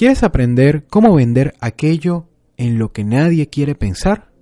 [0.00, 4.32] ¿Quieres aprender cómo vender aquello en lo que nadie quiere pensar?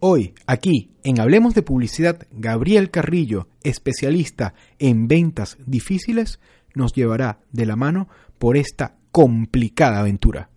[0.00, 6.40] Hoy, aquí, en Hablemos de Publicidad, Gabriel Carrillo, especialista en ventas difíciles,
[6.74, 8.08] nos llevará de la mano
[8.40, 10.50] por esta complicada aventura.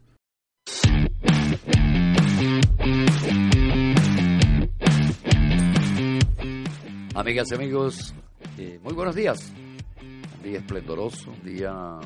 [7.14, 8.16] Amigas y amigos,
[8.58, 9.54] eh, muy buenos días.
[10.02, 12.00] Un día esplendoroso, un día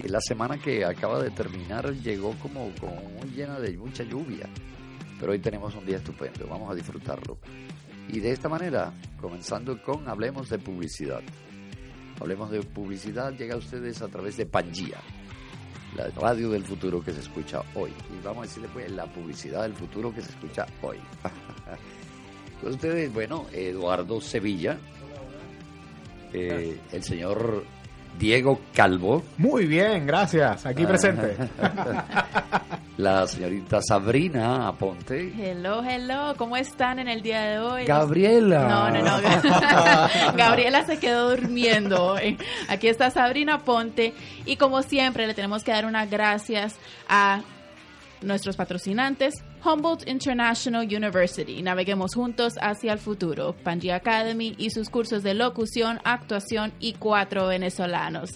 [0.00, 4.48] que la semana que acaba de terminar llegó como, como muy llena de mucha lluvia.
[5.18, 7.38] Pero hoy tenemos un día estupendo, vamos a disfrutarlo.
[8.08, 11.22] Y de esta manera, comenzando con Hablemos de Publicidad.
[12.20, 14.98] Hablemos de Publicidad llega a ustedes a través de Pangía,
[15.96, 17.90] la radio del futuro que se escucha hoy.
[17.90, 20.98] Y vamos a decirle pues la publicidad del futuro que se escucha hoy.
[22.62, 24.78] Ustedes, bueno, Eduardo Sevilla,
[26.32, 27.64] eh, el señor
[28.18, 29.22] Diego Calvo.
[29.38, 30.66] Muy bien, gracias.
[30.66, 31.36] Aquí presente.
[32.98, 35.32] La señorita Sabrina Aponte.
[35.36, 36.34] Hello, hello.
[36.36, 37.84] ¿Cómo están en el día de hoy?
[37.84, 38.68] Gabriela.
[38.68, 40.36] No, no, no.
[40.36, 42.38] Gabriela se quedó durmiendo hoy.
[42.68, 44.12] Aquí está Sabrina Aponte.
[44.44, 46.76] Y como siempre, le tenemos que dar unas gracias
[47.08, 47.40] a
[48.20, 51.62] nuestros patrocinantes, Humboldt International University.
[51.62, 53.54] Naveguemos juntos hacia el futuro.
[53.62, 58.30] Pangea Academy y sus cursos de locución, actuación y cuatro venezolanos.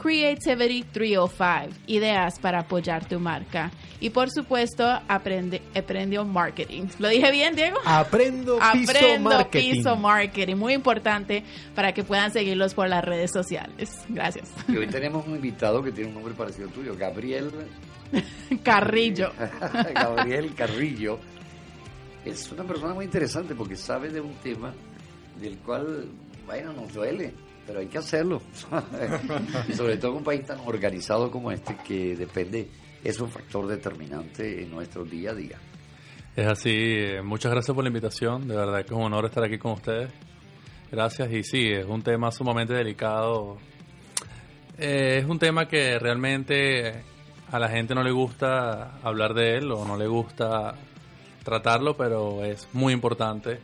[0.00, 1.76] Creativity 305.
[1.86, 3.70] Ideas para apoyar tu marca.
[4.00, 6.84] Y por supuesto, aprende, Aprendió Marketing.
[6.98, 7.76] ¿Lo dije bien, Diego?
[7.84, 9.72] Aprendo Piso Aprendo Marketing.
[9.72, 10.56] Piso Marketing.
[10.56, 13.90] Muy importante para que puedan seguirlos por las redes sociales.
[14.08, 14.48] Gracias.
[14.66, 17.50] Y hoy tenemos un invitado que tiene un nombre parecido al tuyo, Gabriel.
[18.62, 19.32] Carrillo.
[19.94, 21.18] Gabriel Carrillo.
[22.24, 24.74] Es una persona muy interesante porque sabe de un tema
[25.40, 26.08] del cual,
[26.46, 27.32] bueno, nos duele,
[27.66, 28.42] pero hay que hacerlo.
[29.68, 32.68] y sobre todo en un país tan organizado como este que depende,
[33.02, 35.58] es un factor determinante en nuestro día a día.
[36.36, 39.58] Es así, muchas gracias por la invitación, de verdad que es un honor estar aquí
[39.58, 40.10] con ustedes.
[40.90, 43.58] Gracias y sí, es un tema sumamente delicado.
[44.78, 47.02] Eh, es un tema que realmente
[47.50, 50.74] a la gente no le gusta hablar de él o no le gusta
[51.44, 53.58] tratarlo, pero es muy importante.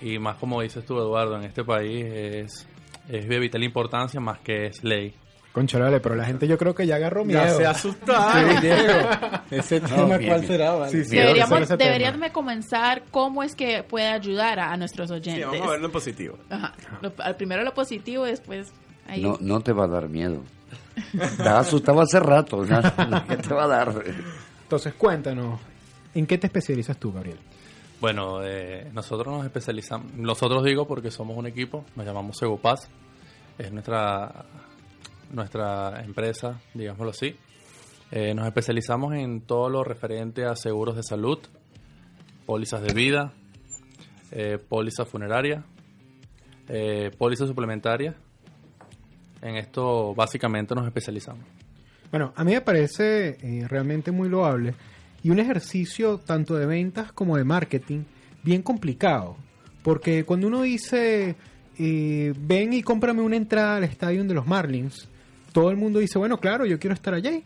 [0.00, 2.68] Y más como dices tú, Eduardo, en este país es,
[3.08, 5.14] es de vital importancia más que es ley.
[5.52, 7.40] Concha, vale, pero la gente yo creo que ya agarró miedo.
[7.44, 9.08] Ya se asustaron, Diego.
[9.52, 10.46] Ese tema, bien, ¿cuál bien.
[10.46, 10.72] será?
[10.72, 10.90] vale?
[10.90, 11.16] Sí, sí.
[11.16, 12.32] Deberíamos, deberíamos tema.
[12.32, 15.46] comenzar cómo es que puede ayudar a, a nuestros Sí, oyentes.
[15.46, 16.38] vamos a verlo en positivo.
[16.50, 16.72] Ajá.
[17.02, 18.72] Lo- al primero lo positivo, después
[19.06, 19.22] ahí.
[19.22, 20.42] No, no te va a dar miedo.
[21.12, 22.64] Estaba asustado hace rato.
[22.64, 23.26] ¿no?
[23.28, 24.04] ¿Qué te va a dar?
[24.62, 25.60] Entonces, cuéntanos,
[26.14, 27.38] ¿en qué te especializas tú, Gabriel?
[28.00, 32.88] Bueno, eh, nosotros nos especializamos, nosotros digo porque somos un equipo, nos llamamos Segopaz,
[33.56, 34.44] es nuestra,
[35.30, 37.36] nuestra empresa, digámoslo así.
[38.10, 41.38] Eh, nos especializamos en todo lo referente a seguros de salud,
[42.46, 43.32] pólizas de vida,
[44.30, 45.64] eh, póliza funeraria,
[46.68, 48.14] eh, póliza suplementaria.
[49.44, 51.44] En esto básicamente nos especializamos.
[52.10, 54.74] Bueno, a mí me parece eh, realmente muy loable
[55.22, 58.04] y un ejercicio tanto de ventas como de marketing
[58.42, 59.36] bien complicado.
[59.82, 61.36] Porque cuando uno dice,
[61.78, 65.08] eh, ven y cómprame una entrada al estadio de los Marlins,
[65.52, 67.44] todo el mundo dice, bueno, claro, yo quiero estar allí.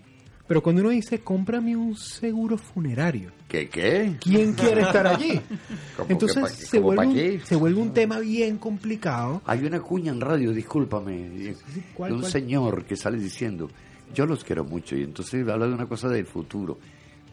[0.49, 4.17] Pero cuando uno dice, cómprame un seguro funerario, ¿Qué qué?
[4.19, 5.39] ¿quién quiere estar allí?
[5.97, 9.43] ¿Cómo que Entonces se, ¿Cómo pa' vuelve un, se vuelve un tema bien complicado.
[9.45, 11.55] Hay una cuña en radio, discúlpame,
[11.95, 12.33] ¿cuál, de un cuál?
[12.33, 13.69] señor que sale diciendo,
[14.15, 16.79] yo los quiero mucho, y entonces habla de una cosa del futuro,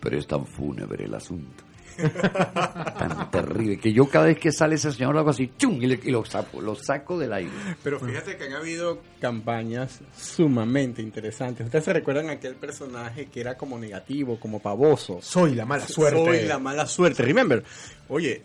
[0.01, 1.63] pero es tan fúnebre el asunto.
[1.95, 5.81] Tan terrible, que yo cada vez que sale ese señor lo hago así, ¡chum!
[5.81, 7.51] y, le- y lo saco, lo saco del aire.
[7.83, 11.65] Pero fíjate que han habido campañas sumamente interesantes.
[11.65, 15.19] ¿Ustedes se recuerdan aquel personaje que era como negativo, como pavoso?
[15.21, 16.23] Soy la mala suerte.
[16.23, 17.23] Soy la mala suerte.
[17.23, 17.63] Remember,
[18.09, 18.43] oye,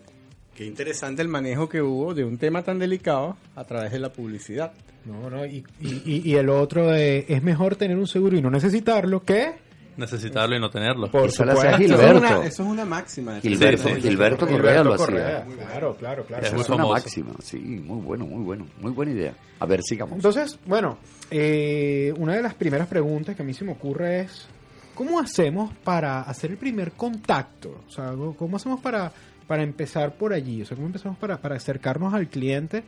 [0.55, 4.11] qué interesante el manejo que hubo de un tema tan delicado a través de la
[4.11, 4.73] publicidad.
[5.05, 8.41] No, no, y, y, y- y el otro de, es mejor tener un seguro y
[8.41, 9.53] no necesitarlo que
[9.97, 11.09] necesitarlo y no tenerlo.
[11.11, 11.61] Por supuesto.
[11.61, 12.17] Eso es, Gilberto.
[12.17, 13.39] una, eso es una máxima.
[13.39, 14.01] Gilberto, Sí, sí.
[14.01, 15.55] Gilberto Correa lo Correa, hacía.
[15.67, 16.45] Claro, claro, claro.
[16.47, 19.33] Es es una máxima, sí, muy bueno, muy bueno, muy buena idea.
[19.59, 20.15] A ver, sigamos.
[20.15, 20.97] Entonces, bueno,
[21.29, 24.47] eh, una de las primeras preguntas que a mí se me ocurre es,
[24.95, 27.81] ¿cómo hacemos para hacer el primer contacto?
[27.87, 29.11] O sea, ¿cómo hacemos para,
[29.47, 30.61] para empezar por allí?
[30.61, 32.83] O sea, ¿cómo empezamos para, para acercarnos al cliente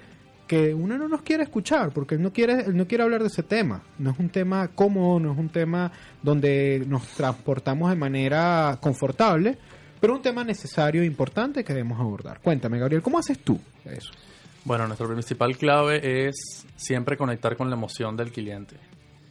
[0.48, 1.92] que uno no nos quiere escuchar?
[1.92, 3.82] Porque él no quiere, él no quiere hablar de ese tema.
[4.00, 5.92] No es un tema cómodo, no es un tema
[6.22, 9.58] donde nos transportamos de manera confortable,
[10.00, 12.40] pero un tema necesario e importante que debemos abordar.
[12.42, 14.12] Cuéntame, Gabriel, ¿cómo haces tú eso?
[14.66, 18.78] Bueno, nuestra principal clave es siempre conectar con la emoción del cliente.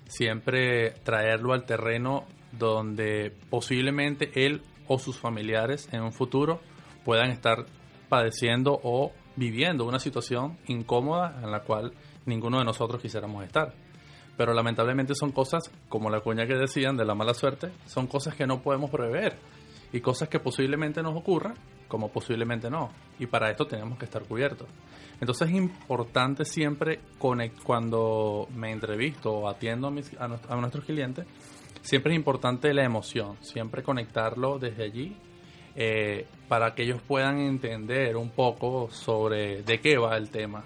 [0.06, 6.60] Siempre traerlo al terreno donde posiblemente él o sus familiares en un futuro
[7.04, 7.64] puedan estar
[8.10, 11.92] padeciendo o viviendo una situación incómoda en la cual
[12.26, 13.74] ninguno de nosotros quisiéramos estar.
[14.36, 18.34] Pero lamentablemente son cosas, como la cuña que decían de la mala suerte, son cosas
[18.34, 19.36] que no podemos prever
[19.92, 21.54] y cosas que posiblemente nos ocurran
[21.86, 22.90] como posiblemente no.
[23.18, 24.66] Y para esto tenemos que estar cubiertos.
[25.20, 31.26] Entonces es importante siempre cuando me entrevisto o atiendo a, a nuestros clientes,
[31.82, 35.16] siempre es importante la emoción, siempre conectarlo desde allí
[35.74, 40.64] eh, para que ellos puedan entender un poco sobre de qué va el tema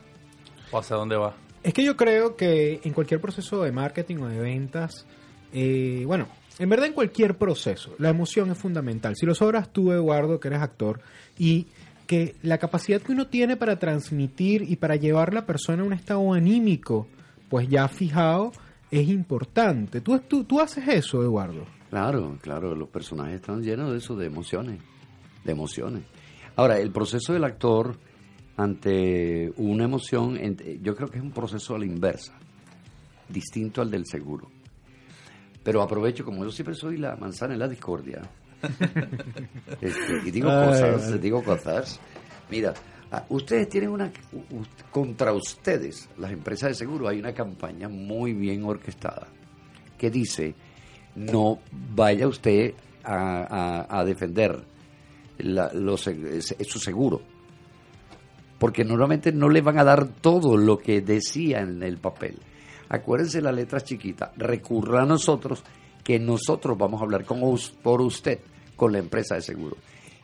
[0.71, 1.35] o hacia dónde va.
[1.63, 5.07] Es que yo creo que en cualquier proceso de marketing o de ventas,
[5.53, 9.15] eh, bueno, en verdad en cualquier proceso, la emoción es fundamental.
[9.17, 11.01] Si lo sobras tú, Eduardo, que eres actor,
[11.39, 11.67] y
[12.07, 15.87] que la capacidad que uno tiene para transmitir y para llevar a la persona a
[15.87, 17.09] un estado anímico,
[17.49, 18.53] pues ya fijado,
[18.91, 20.01] es importante.
[20.01, 21.67] ¿Tú, tú, tú haces eso, Eduardo?
[21.91, 24.81] Claro, claro, los personajes están llenos de eso, de emociones,
[25.47, 26.03] de emociones.
[26.57, 27.97] Ahora, el proceso del actor
[28.57, 30.39] ante una emoción,
[30.83, 32.33] yo creo que es un proceso a la inversa,
[33.29, 34.51] distinto al del seguro.
[35.63, 38.23] Pero aprovecho, como yo siempre soy la manzana en la discordia,
[39.81, 41.19] este, y digo Ay, cosas, ay.
[41.19, 42.01] digo cosas.
[42.51, 42.73] Mira,
[43.11, 44.11] ah, ustedes tienen una,
[44.91, 49.27] contra ustedes, las empresas de seguro, hay una campaña muy bien orquestada
[49.99, 50.55] que dice,
[51.15, 51.59] no
[51.95, 54.59] vaya usted a, a- a defender
[55.39, 57.21] la- los- eh, su seguro,
[58.59, 62.39] porque normalmente no le van a dar todo lo que decía en el papel.
[62.89, 65.63] Acuérdense las letras chiquitas, recurra a nosotros,
[66.05, 67.41] que nosotros vamos a hablar con
[67.83, 68.39] por usted,
[68.77, 69.77] con la empresa de seguro.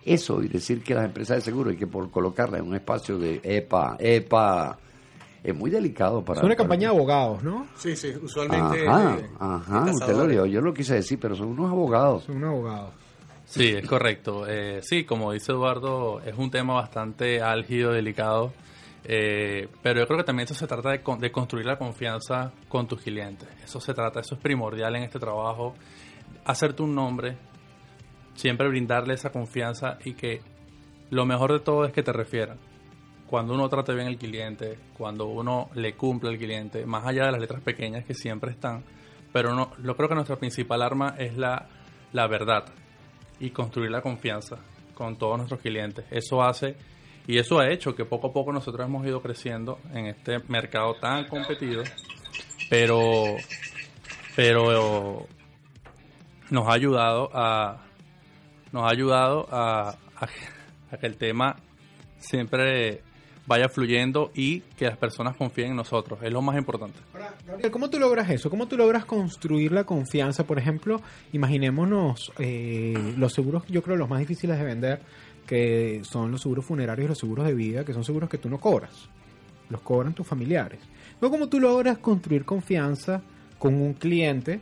[0.04, 3.18] Eso y decir que las empresas de seguro hay que por colocarla en un espacio
[3.18, 4.78] de EPA, EPA,
[5.44, 6.38] es muy delicado para...
[6.40, 7.66] Es una para- campaña de abogados, ¿no?
[7.76, 8.88] Sí, sí, usualmente.
[8.88, 12.24] Ajá, eh, ajá, usted lo dijo, yo lo quise decir, pero son unos abogados.
[12.24, 12.94] Son abogados.
[13.52, 14.46] Sí, es correcto.
[14.48, 18.54] Eh, sí, como dice Eduardo, es un tema bastante álgido, delicado,
[19.04, 22.88] eh, pero yo creo que también eso se trata de, de construir la confianza con
[22.88, 23.46] tus clientes.
[23.62, 25.74] Eso se trata, eso es primordial en este trabajo,
[26.46, 27.36] hacerte un nombre,
[28.32, 30.40] siempre brindarle esa confianza y que
[31.10, 32.56] lo mejor de todo es que te refieran.
[33.26, 37.32] Cuando uno trate bien al cliente, cuando uno le cumple al cliente, más allá de
[37.32, 38.82] las letras pequeñas que siempre están,
[39.30, 41.68] pero no, yo creo que nuestra principal arma es la,
[42.14, 42.64] la verdad
[43.42, 44.56] y construir la confianza
[44.94, 46.04] con todos nuestros clientes.
[46.10, 46.74] Eso hace
[47.26, 50.94] y eso ha hecho que poco a poco nosotros hemos ido creciendo en este mercado
[51.00, 51.82] tan competido,
[52.70, 53.36] pero
[54.34, 55.26] pero
[56.50, 57.78] nos ha ayudado a
[58.72, 61.56] nos ha ayudado a, a que- a que el tema
[62.18, 63.02] siempre
[63.46, 66.18] vaya fluyendo y que las personas confíen en nosotros.
[66.22, 66.98] Es lo más importante.
[67.12, 68.50] Ahora, Gabriel, ¿cómo tú logras eso?
[68.50, 70.44] ¿Cómo tú logras construir la confianza?
[70.44, 71.00] Por ejemplo,
[71.32, 75.00] imaginémonos eh, los seguros, yo creo los más difíciles de vender,
[75.46, 78.48] que son los seguros funerarios y los seguros de vida, que son seguros que tú
[78.48, 79.08] no cobras,
[79.70, 80.78] los cobran tus familiares.
[81.20, 83.22] ¿cómo tú logras construir confianza
[83.58, 84.60] con un cliente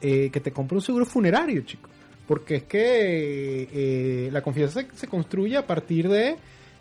[0.00, 1.88] eh, que te compra un seguro funerario, chico?
[2.26, 6.36] Porque es que eh, la confianza se construye a partir de,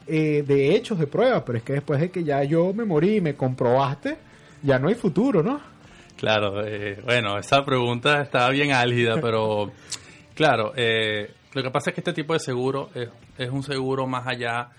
[0.08, 3.17] eh, de hechos, de pruebas, pero es que después de que ya yo me morí
[3.17, 4.17] y me comprobaste,
[4.63, 5.62] ya no hay futuro, ¿no?
[6.17, 9.72] Claro, eh, bueno, esa pregunta está bien álgida, pero
[10.36, 14.08] claro, eh, lo que pasa es que este tipo de seguro es, es un seguro
[14.08, 14.70] más allá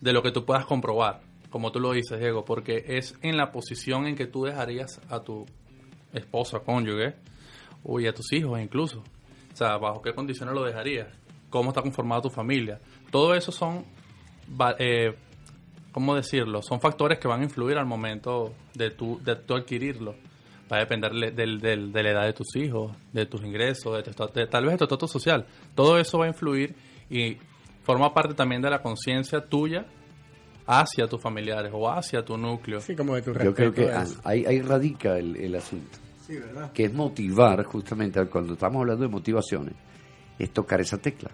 [0.00, 1.20] de lo que tú puedas comprobar,
[1.50, 5.20] como tú lo dices, Diego, porque es en la posición en que tú dejarías a
[5.20, 5.46] tu
[6.12, 7.14] esposa, cónyuge,
[7.84, 9.02] o y a tus hijos incluso.
[9.52, 11.08] O sea, bajo qué condiciones lo dejarías,
[11.48, 12.80] cómo está conformada tu familia.
[13.10, 13.84] Todo eso son,
[14.78, 15.14] eh,
[15.92, 16.62] ¿cómo decirlo?
[16.62, 20.14] Son factores que van a influir al momento de tu, de tu adquirirlo.
[20.72, 24.46] Va a depender del- de la edad de tus hijos, de tus ingresos, de, de-
[24.46, 25.44] tal vez de tu estatus social.
[25.74, 26.74] Todo eso va a influir
[27.10, 27.36] y
[27.82, 29.84] forma parte también de la conciencia tuya
[30.66, 32.80] hacia tus familiares o hacia tu núcleo.
[32.80, 35.98] Sí, como de tu Yo creo que ah, ahí radica el, el asunto.
[36.24, 36.70] Sí, ¿verdad?
[36.72, 39.74] que es motivar justamente cuando estamos hablando de motivaciones,
[40.38, 41.32] es tocar esa tecla.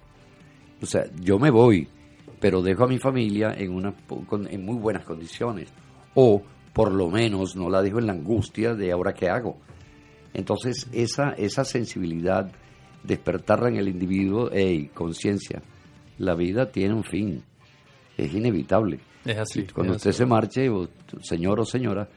[0.81, 1.87] O sea, yo me voy,
[2.41, 3.95] pero dejo a mi familia en, una,
[4.51, 5.69] en muy buenas condiciones.
[6.15, 9.59] O por lo menos no la dejo en la angustia de ahora qué hago.
[10.35, 12.53] Entonces, esa, esa sensibilidad,
[13.03, 15.63] despertarla en el individuo, hey, conciencia,
[16.19, 17.43] la vida tiene un fin,
[18.17, 19.01] es inevitable.
[19.25, 19.67] Es así.
[19.73, 20.19] Cuando es usted así.
[20.19, 20.71] se marche,
[21.23, 22.09] señor o señora,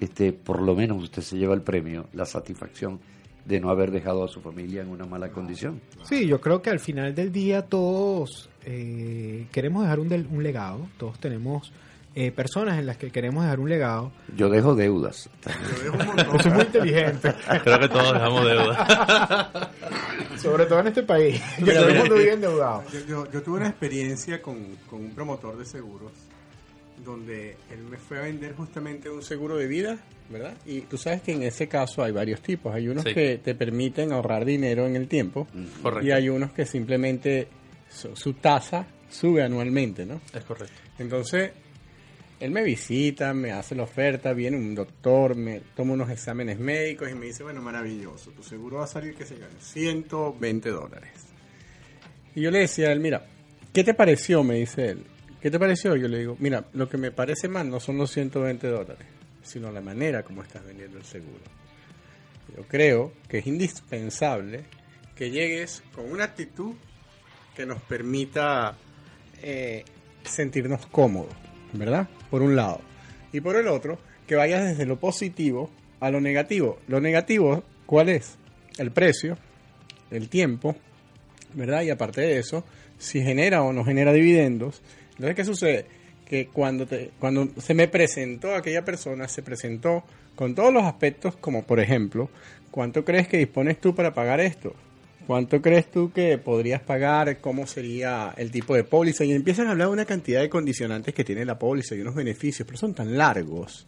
[0.00, 3.00] este, por lo menos usted se lleva el premio, la satisfacción
[3.48, 5.80] de no haber dejado a su familia en una mala condición.
[6.04, 10.42] Sí, yo creo que al final del día todos eh, queremos dejar un, del- un
[10.42, 11.72] legado, todos tenemos
[12.14, 14.12] eh, personas en las que queremos dejar un legado.
[14.36, 15.30] Yo dejo deudas.
[15.46, 16.36] Yo dejo un montón.
[16.40, 19.70] Eso es muy inteligente, Creo que todos dejamos deuda.
[20.42, 22.84] sobre todo en este país, todo el mundo vive endeudado.
[22.92, 24.56] Yo, yo- yo tuve una experiencia con,
[24.90, 26.12] con un promotor de seguros
[27.04, 29.98] donde él me fue a vender justamente un seguro de vida,
[30.30, 30.54] ¿verdad?
[30.66, 32.74] Y tú sabes que en ese caso hay varios tipos.
[32.74, 33.14] Hay unos Sí.
[33.14, 35.46] que te permiten ahorrar dinero en el tiempo
[35.82, 36.06] Correcto.
[36.06, 37.48] y hay unos que simplemente
[37.88, 40.20] su, su tasa sube anualmente, ¿no?
[40.34, 40.74] Es correcto.
[40.98, 41.50] Entonces,
[42.40, 47.10] él me visita, me hace la oferta, viene un doctor, me toma unos exámenes médicos
[47.10, 51.10] y me dice, bueno, maravilloso, tu seguro va a salir, que se gane 120 dólares.
[52.34, 53.26] Y yo le decía a él, mira,
[53.72, 54.44] ¿qué te pareció?
[54.44, 55.04] Me dice él.
[55.40, 55.94] ¿Qué te pareció?
[55.94, 59.06] Yo le digo, mira, lo que me parece mal no son los 120 dólares,
[59.42, 61.40] sino la manera como estás vendiendo el seguro.
[62.56, 64.64] Yo creo que es indispensable
[65.14, 66.74] que llegues con una actitud
[67.54, 68.76] que nos permita
[69.42, 69.84] eh,
[70.24, 71.34] sentirnos cómodos,
[71.72, 72.08] ¿verdad?
[72.30, 72.80] Por un lado.
[73.32, 76.78] Y por el otro, que vayas desde lo positivo a lo negativo.
[76.88, 78.36] Lo negativo, ¿cuál es?
[78.76, 79.36] El precio,
[80.10, 80.76] el tiempo,
[81.54, 81.82] ¿verdad?
[81.82, 82.64] Y aparte de eso,
[82.98, 84.82] si genera o no genera dividendos.
[85.18, 85.86] Entonces, ¿qué sucede?
[86.24, 91.36] Que cuando, te, cuando se me presentó aquella persona, se presentó con todos los aspectos,
[91.36, 92.30] como por ejemplo,
[92.70, 94.74] ¿cuánto crees que dispones tú para pagar esto?
[95.26, 97.38] ¿Cuánto crees tú que podrías pagar?
[97.40, 99.24] ¿Cómo sería el tipo de póliza?
[99.24, 102.14] Y empiezan a hablar de una cantidad de condicionantes que tiene la póliza y unos
[102.14, 103.86] beneficios, pero son tan largos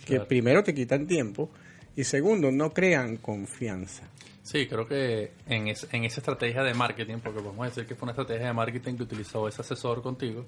[0.00, 0.28] que Claro.
[0.28, 1.48] primero te quitan tiempo
[1.96, 4.02] y segundo no crean confianza.
[4.44, 8.04] Sí, creo que en, es- en esa estrategia de marketing, porque podemos decir que fue
[8.06, 10.44] una estrategia de marketing que utilizó ese asesor contigo,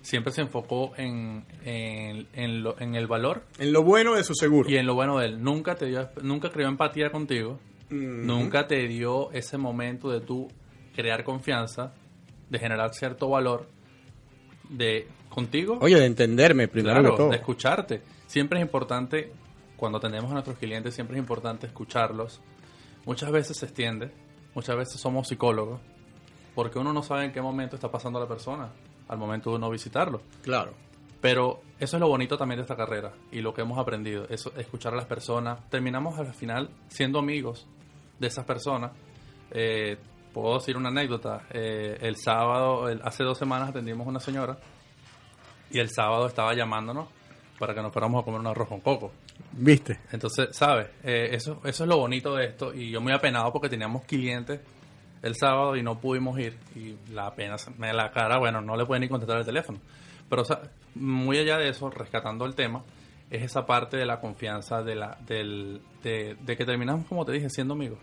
[0.00, 4.34] siempre se enfocó en, en, en lo- en el valor En lo bueno de su
[4.34, 4.70] seguro.
[4.70, 5.42] y en lo bueno de él.
[5.42, 7.58] Nunca te dio, nunca creó empatía contigo,
[7.90, 8.26] Mm.
[8.26, 10.48] nunca te dio ese momento de tú
[10.96, 11.92] crear confianza,
[12.48, 13.66] de generar cierto valor
[14.70, 15.78] de contigo.
[15.80, 17.30] Oye, de entenderme primero Claro, que todo.
[17.30, 18.02] de escucharte.
[18.26, 19.32] Siempre es importante,
[19.76, 22.40] cuando tenemos a nuestros clientes, siempre es importante escucharlos.
[23.04, 24.12] Muchas veces se extiende,
[24.54, 25.80] muchas veces somos psicólogos,
[26.54, 28.68] porque uno no sabe en qué momento está pasando la persona
[29.08, 30.22] al momento de uno visitarlo.
[30.42, 30.72] Claro.
[31.20, 34.52] Pero eso es lo bonito también de esta carrera y lo que hemos aprendido, eso,
[34.56, 35.68] escuchar a las personas.
[35.70, 37.66] Terminamos al final siendo amigos
[38.18, 38.92] de esas personas.
[39.52, 39.98] Eh,
[40.32, 41.42] puedo decir una anécdota.
[41.50, 44.58] Eh, el sábado, el- hace dos semanas atendimos a una señora
[45.70, 47.08] y el sábado estaba llamándonos
[47.58, 49.12] para que nos fuéramos a comer un arroz con coco.
[49.52, 49.98] ¿Viste?
[50.12, 50.88] Entonces, ¿sabes?
[51.02, 52.72] Eh, eso, eso es lo bonito de esto.
[52.74, 54.60] Y yo muy apenado porque teníamos clientes
[55.22, 56.56] el sábado y no pudimos ir.
[56.74, 59.78] Y la pena me la cara, bueno, no le pueden ni contestar el teléfono.
[60.28, 60.60] Pero, o sea,
[60.94, 62.82] muy allá de eso, rescatando el tema,
[63.30, 67.32] es esa parte de la confianza, de, la, del, de, de que terminamos, como te
[67.32, 67.98] dije, siendo amigos.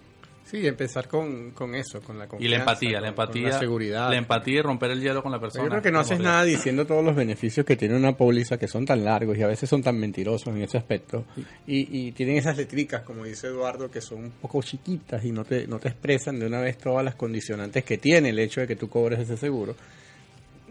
[0.50, 2.46] Sí, empezar con, con eso, con la confianza.
[2.46, 3.50] Y la empatía, con- la con empatía.
[3.50, 4.10] la seguridad.
[4.10, 5.64] La empatía y romper el hielo con la persona.
[5.66, 8.68] Yo creo que no haces nada diciendo todos los beneficios que tiene una póliza que
[8.68, 11.26] son tan largos y a veces son tan mentirosos en ese aspecto.
[11.68, 15.46] Y, y tienen esas letricas, como dice Eduardo, que son un poco chiquitas y no
[15.46, 18.68] te, no te expresan de una vez todas las condicionantes que tiene el hecho de
[18.68, 19.76] que tú cobres ese seguro.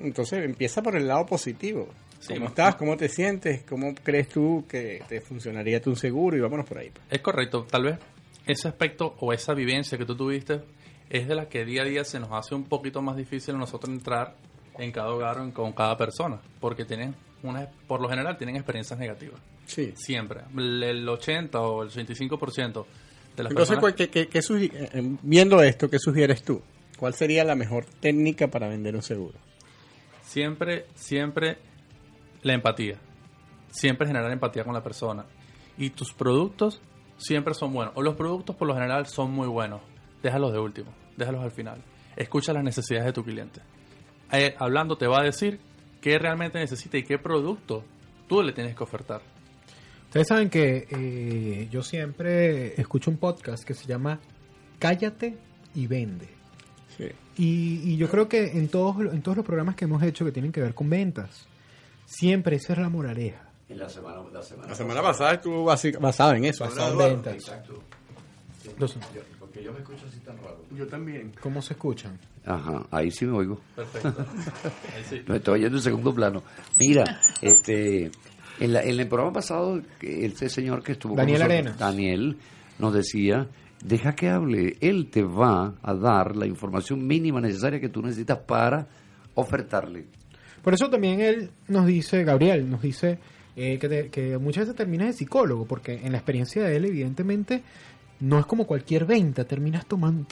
[0.03, 1.89] Entonces empieza por el lado positivo.
[2.21, 2.75] Sí, ¿Cómo estás?
[2.77, 3.63] ¿Cómo te sientes?
[3.63, 6.37] ¿Cómo crees tú que te funcionaría tu seguro?
[6.37, 6.91] Y vámonos por ahí.
[7.11, 7.67] Es correcto.
[7.71, 7.99] Tal vez
[8.49, 10.63] ese aspecto o esa vivencia que tú tuviste
[11.11, 13.59] es de la que día a día se nos hace un poquito más difícil a
[13.59, 14.35] nosotros entrar
[14.79, 16.41] en cada hogar o en- con cada persona.
[16.61, 19.41] Porque tienen una, por lo general tienen experiencias negativas.
[19.67, 19.93] Sí.
[19.97, 20.41] Siempre.
[20.57, 22.85] El, el 80 o el 85%
[23.37, 23.81] de las Entonces, personas...
[23.81, 26.61] ¿cuál- qué- qué- qué eh, eh, viendo esto, ¿qué sugieres tú?
[26.99, 29.39] ¿Cuál sería la mejor técnica para vender un seguro?
[30.23, 31.59] Siempre, siempre
[32.43, 32.99] la empatía.
[33.71, 35.25] Siempre generar empatía con la persona.
[35.77, 36.81] Y tus productos
[37.19, 37.95] siempre son buenos.
[37.97, 39.81] O los productos por lo general son muy buenos.
[40.23, 40.91] Déjalos de último.
[41.17, 41.83] Déjalos al final.
[42.17, 43.61] Escucha las necesidades de tu cliente.
[44.33, 45.61] Eh, hablando te va a decir
[46.01, 47.85] qué realmente necesita y qué producto
[48.27, 49.21] tú le tienes que ofertar.
[50.05, 54.21] Ustedes saben que eh, yo siempre escucho un podcast que se llama
[54.79, 55.37] Cállate
[55.75, 56.29] y Vende.
[56.97, 57.09] Sí.
[57.37, 60.33] Y, y yo creo que en todos, en todos los programas que hemos hecho que
[60.33, 61.47] tienen que ver con ventas,
[62.07, 63.48] siempre esa es la moraleja.
[63.69, 66.65] En la semana, la semana, La semana pasada estuvo basada en eso.
[66.65, 67.35] Basada ¿verdad, en ventas.
[67.35, 67.83] Exacto.
[68.67, 68.99] Entonces,
[69.39, 70.65] Porque yo me escucho así tan raro.
[70.77, 71.33] Yo también.
[71.41, 72.19] ¿Cómo se escuchan?
[72.45, 73.61] Ajá, ahí sí me oigo.
[73.77, 74.09] Perfecto.
[74.97, 75.23] Ahí sí.
[75.27, 76.43] Me estoy oyendo en segundo plano.
[76.79, 78.11] Mira, este,
[78.61, 81.79] en, la- en el programa pasado, que este señor que estuvo Daniel nosotros, Arenas.
[81.79, 82.39] Daniel,
[82.79, 83.49] nos decía,
[83.85, 88.39] deja que hable, él te va a dar la información mínima necesaria que tú necesitas
[88.39, 88.87] para
[89.35, 90.07] ofertarle.
[90.63, 93.19] Por eso también él nos dice, Gabriel, nos dice
[93.59, 96.85] eh, que, te- que muchas veces terminas de psicólogo, porque en la experiencia de él,
[96.87, 97.63] evidentemente,
[98.21, 100.27] no es como cualquier venta, terminas tomando,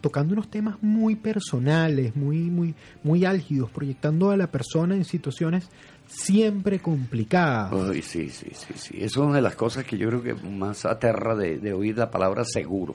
[0.00, 5.68] tocando unos temas muy personales, muy, muy, muy álgidos, proyectando a la persona en situaciones
[6.06, 7.72] siempre complicadas.
[7.72, 8.94] Ay, sí, sí, sí, sí.
[8.98, 11.96] Eso es una de las cosas que yo creo que más aterra de, de oír
[11.96, 12.94] la palabra seguro.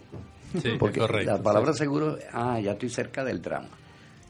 [0.62, 1.32] Sí, Porque correcto.
[1.32, 3.70] la palabra seguro, ah, ya estoy cerca del drama.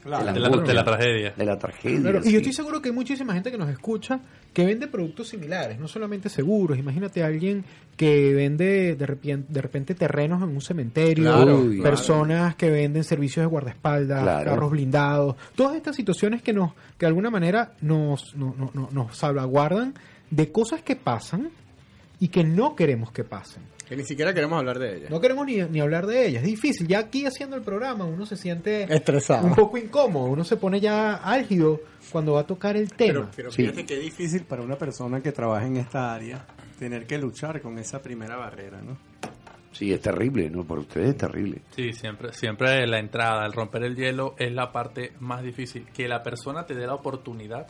[0.05, 0.31] Claro.
[0.33, 1.33] de, la, angustia, de la tragedia.
[1.35, 1.99] de la tragedia.
[2.01, 2.31] Claro, y sí.
[2.31, 4.19] yo estoy seguro que hay muchísima gente que nos escucha
[4.53, 6.77] que vende productos similares, no solamente seguros.
[6.77, 7.65] Imagínate a alguien
[7.97, 13.03] que vende de repente, de repente terrenos en un cementerio, Claro, Uy, personas que venden
[13.03, 14.51] servicios de guardaespaldas, Claro.
[14.51, 18.89] carros blindados, todas estas situaciones que nos, que de alguna manera nos, no- no- no-
[18.91, 19.95] nos salvaguardan
[20.29, 21.49] de cosas que pasan
[22.19, 23.63] y que no queremos que pasen.
[23.87, 25.07] Que ni siquiera queremos hablar de ella.
[25.09, 26.43] No queremos ni, ni hablar de ellas.
[26.43, 26.87] Es difícil.
[26.87, 29.45] Ya aquí haciendo el programa uno se siente Estresado.
[29.45, 30.25] un poco incómodo.
[30.25, 31.79] Uno se pone ya álgido
[32.11, 33.13] cuando va a tocar el tema.
[33.13, 33.61] Pero, pero Sí.
[33.63, 36.45] fíjate qué difícil para una persona que trabaja en esta área
[36.79, 38.97] tener que luchar con esa primera barrera, ¿no?
[39.71, 40.63] Sí, es terrible, ¿no?
[40.63, 41.61] Para ustedes es terrible.
[41.75, 45.85] Sí, siempre, siempre la entrada, el romper el hielo es la parte más difícil.
[45.93, 47.67] Que la persona te dé la oportunidad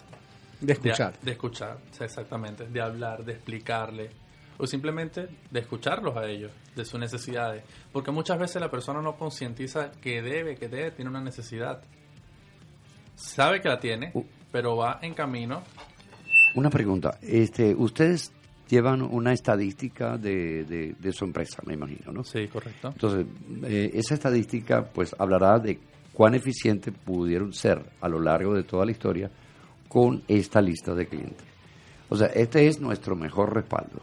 [0.61, 1.13] De escuchar.
[1.13, 2.67] De, de escuchar, exactamente.
[2.67, 4.11] De hablar, de explicarle.
[4.57, 7.63] O simplemente de escucharlos a ellos, de sus necesidades.
[7.91, 11.81] Porque muchas veces la persona no concientiza que debe, que debe, tiene una necesidad.
[13.15, 14.23] Sabe que la tiene, Uh.
[14.51, 15.61] pero va en camino.
[16.55, 17.17] Una pregunta.
[17.21, 18.31] Este, ustedes
[18.69, 22.23] llevan una estadística de, de, de su empresa, me imagino, ¿no?
[22.23, 22.89] Sí, correcto.
[22.89, 23.25] Entonces,
[23.63, 25.79] eh, esa estadística pues hablará de
[26.13, 29.29] cuán eficiente pudieron ser a lo largo de toda la historia
[29.89, 31.45] con esta lista de clientes.
[32.09, 34.01] O sea, este es nuestro mejor respaldo.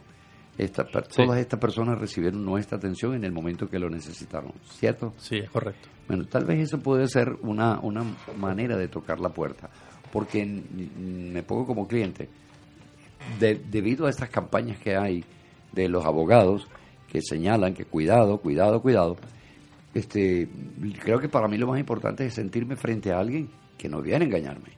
[0.57, 1.23] Esta, per- Sí.
[1.25, 5.13] Todas estas personas recibieron nuestra atención en el momento que lo necesitaron, ¿cierto?
[5.17, 5.89] Sí, es correcto.
[6.07, 8.03] Bueno, tal vez eso puede ser una, una
[8.37, 9.69] manera de tocar la puerta,
[10.11, 12.29] porque me pongo como cliente,
[13.39, 15.23] de- debido a estas campañas que hay
[15.71, 16.67] de los abogados
[17.07, 19.17] que señalan que cuidado, cuidado, cuidado,
[19.93, 20.47] este,
[21.01, 24.25] creo que para mí lo más importante es sentirme frente a alguien que no viene
[24.25, 24.69] a engañarme,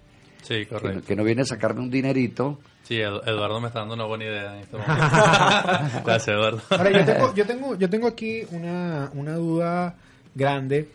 [0.41, 1.07] Sí, que no, correcto.
[1.07, 2.59] que no viene a sacarme un dinerito.
[2.87, 4.95] Sí, Edu- Eduardo me está dando una buena idea en este momento.
[6.05, 6.61] Gracias, Eduardo.
[6.69, 9.95] Ahora, yo tengo, yo tengo, yo tengo aquí una, una duda
[10.35, 10.89] grande,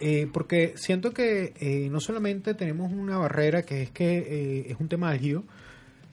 [0.00, 4.76] eh, porque siento que eh, no solamente tenemos una barrera que es que eh, es
[4.80, 5.44] un tema álgido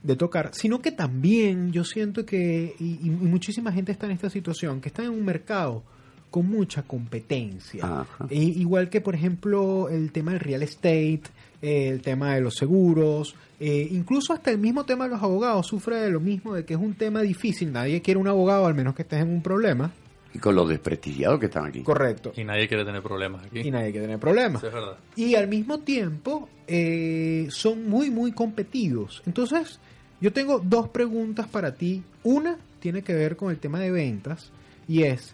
[0.03, 4.29] de tocar, sino que también yo siento que, y, y muchísima gente está en esta
[4.29, 5.81] situación, que está en un mercado
[6.29, 7.85] con mucha competencia.
[7.85, 8.27] Ajá.
[8.29, 11.21] E- igual que, por ejemplo, el tema del real estate,
[11.63, 15.65] eh, el tema de los seguros, eh, incluso hasta el mismo tema de los abogados
[15.65, 17.71] sufre de lo mismo, de que es un tema difícil.
[17.71, 19.89] Nadie quiere un abogado, al menos que estés en un problema.
[20.33, 21.81] Y con los desprestigiados que están aquí.
[21.81, 22.33] Correcto.
[22.35, 23.61] Y nadie quiere tener problemas aquí.
[23.61, 24.59] Y nadie quiere tener problemas.
[24.59, 24.97] Sí, es verdad.
[25.15, 29.23] Y al mismo tiempo eh, son muy, muy competidos.
[29.25, 29.79] Entonces,
[30.19, 32.03] yo tengo dos preguntas para ti.
[32.23, 34.51] Una tiene que ver con el tema de ventas
[34.89, 35.33] y es,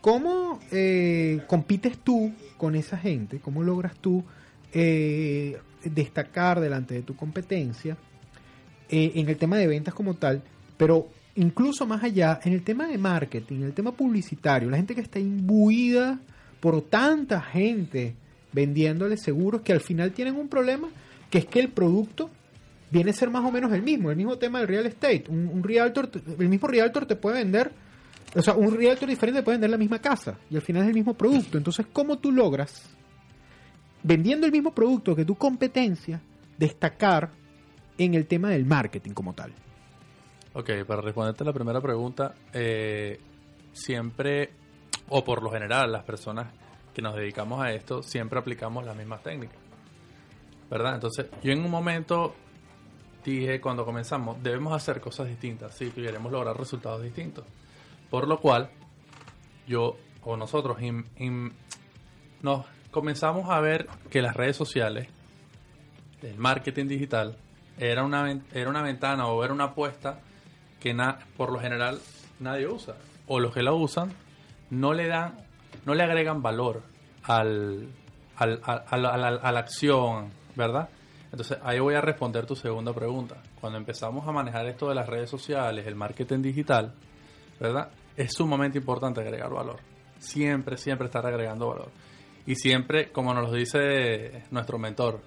[0.00, 3.38] ¿cómo eh, compites tú con esa gente?
[3.38, 4.24] ¿Cómo logras tú
[4.72, 7.96] eh, destacar delante de tu competencia
[8.88, 10.42] eh, en el tema de ventas como tal?
[10.76, 14.94] Pero incluso más allá, en el tema de marketing, en el tema publicitario, la gente
[14.94, 16.18] que está imbuida
[16.60, 18.14] por tanta gente
[18.52, 20.88] vendiéndole seguros que al final tienen un problema,
[21.30, 22.30] que es que el producto
[22.90, 25.24] viene a ser más o menos el mismo, el mismo tema del real estate.
[25.28, 27.72] Un, un realtor, el mismo realtor te puede vender,
[28.34, 30.88] o sea, un realtor diferente te puede vender la misma casa y al final es
[30.88, 31.56] el mismo producto.
[31.56, 32.90] Entonces, ¿cómo tú logras,
[34.02, 36.20] vendiendo el mismo producto que tu competencia,
[36.58, 37.30] destacar
[37.98, 39.52] en el tema del marketing como tal?
[40.54, 43.18] Ok, para responderte la primera pregunta, eh,
[43.72, 44.50] siempre,
[45.08, 46.48] o por lo general, las personas
[46.94, 49.56] que nos dedicamos a esto, siempre aplicamos las mismas técnicas.
[50.70, 50.94] ¿Verdad?
[50.94, 52.34] Entonces, yo en un momento
[53.24, 57.44] dije, cuando comenzamos, debemos hacer cosas distintas si queremos lograr resultados distintos.
[58.10, 58.70] Por lo cual,
[59.66, 61.52] yo o nosotros im- im-
[62.42, 65.08] nos comenzamos a ver que las redes sociales,
[66.22, 67.36] el marketing digital,
[67.78, 70.20] era una, era una ventana o era una apuesta
[70.78, 70.94] que
[71.36, 71.98] por lo general
[72.38, 72.94] nadie usa.
[73.26, 74.12] O los que la usan
[74.70, 75.34] no le dan,
[75.84, 76.82] no le agregan valor
[77.24, 77.88] al,
[78.36, 79.06] al- al-
[79.42, 80.88] a la acción, ¿verdad?
[81.30, 83.36] Entonces ahí voy a responder tu segunda pregunta.
[83.60, 86.92] Cuando empezamos a manejar esto de las redes sociales, el marketing digital,
[87.58, 87.88] ¿verdad?
[88.16, 89.80] Es sumamente importante agregar valor.
[90.18, 91.90] siempre, siempre estar agregando valor.
[92.46, 95.20] Y siempre, como nos lo dice nuestro mentor,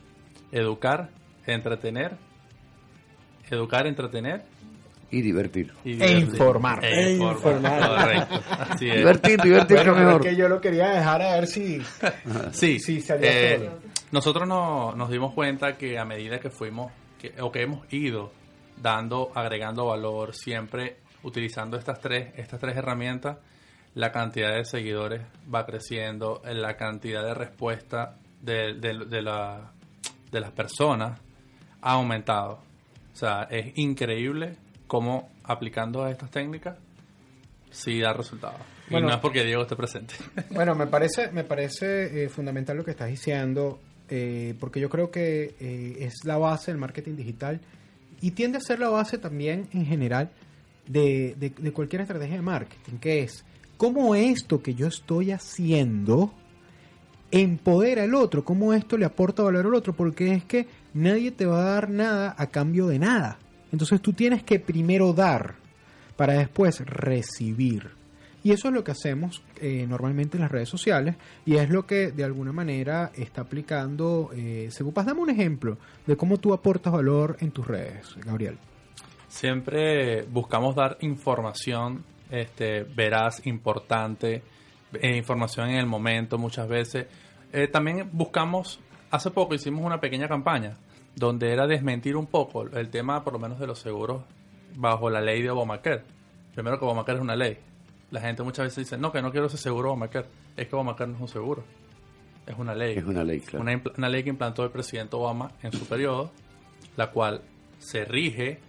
[0.51, 1.09] educar,
[1.45, 2.17] entretener,
[3.49, 4.43] educar, entretener
[5.11, 5.71] Y divertir.
[5.85, 6.83] y E informar.
[6.83, 7.35] E E informar.
[7.55, 8.01] informar.
[8.01, 8.41] Correcto.
[8.69, 8.97] Así es.
[8.97, 10.21] Divertir, divertir, Bueno, que mejor.
[10.25, 11.81] es que yo lo quería dejar a ver si...
[12.51, 13.69] Sí, Sí, salió eh,
[14.11, 18.31] nosotros no- nos dimos cuenta que a medida que fuimos, que, o que hemos ido
[18.81, 23.37] dando, agregando valor, siempre utilizando estas tres, estas tres herramientas,
[23.95, 25.21] la cantidad de seguidores
[25.53, 29.71] va creciendo, la cantidad de respuesta de, de- de la-
[30.31, 31.19] de las personas
[31.81, 32.59] ha aumentado.
[33.13, 36.77] O sea, es increíble cómo aplicando estas técnicas
[37.71, 38.59] sí da resultados.
[38.89, 39.07] Bueno.
[39.07, 40.13] y no es porque Diego esté presente.
[40.51, 43.79] Bueno, me parece, me parece eh, fundamental lo que estás diciendo,
[44.09, 47.61] eh, porque yo creo que eh, es la base del marketing digital
[48.21, 50.29] y tiende a ser la base también en general
[50.87, 53.43] de, de- de cualquier estrategia de marketing, que es
[53.77, 56.33] cómo esto que yo estoy haciendo
[57.31, 61.45] empodera al otro, cómo esto le aporta valor al otro, porque es que nadie te
[61.45, 63.39] va a dar nada a cambio de nada.
[63.71, 65.55] Entonces tú tienes que primero dar
[66.15, 67.91] para después recibir.
[68.43, 71.15] Y eso es lo que hacemos eh, normalmente en las redes sociales
[71.47, 74.69] y es lo que de alguna manera está aplicando eh.
[74.93, 78.59] Dame un ejemplo de cómo tú aportas valor en tus redes, Gabriel.
[79.27, 82.03] Siempre buscamos dar información
[82.35, 84.43] este, veraz, importante,
[84.93, 87.07] eh, información en el momento muchas veces.
[87.51, 88.79] Eh, también buscamos,
[89.11, 90.77] hace poco hicimos una pequeña campaña
[91.15, 94.23] donde era desmentir un poco el tema por lo menos de los seguros
[94.75, 96.03] bajo la ley de Obamacare.
[96.53, 97.57] Primero que Obamacare es una ley.
[98.11, 100.27] La gente muchas veces dice, no, que no quiero ese seguro Obamacare.
[100.57, 101.63] Es que Obamacare no es un seguro,
[102.45, 102.97] es una ley.
[102.97, 103.61] Es una ley, claro.
[103.61, 106.31] Una, una ley que implantó el presidente Obama en su periodo,
[106.97, 107.41] la cual
[107.79, 108.59] se rige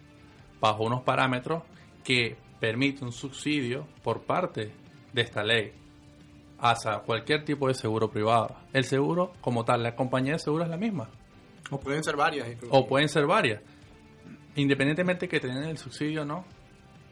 [0.61, 1.63] bajo unos parámetros
[2.05, 4.73] que permite un subsidio por parte
[5.13, 5.73] de esta ley
[6.59, 8.57] hacia cualquier tipo de seguro privado.
[8.73, 11.09] El seguro, como tal, la compañía de seguro es la misma,
[11.71, 12.49] O pueden ser varias.
[12.51, 12.75] incluso.
[12.75, 13.61] o pueden ser varias.
[14.57, 16.45] Independientemente que tengan el subsidio o no,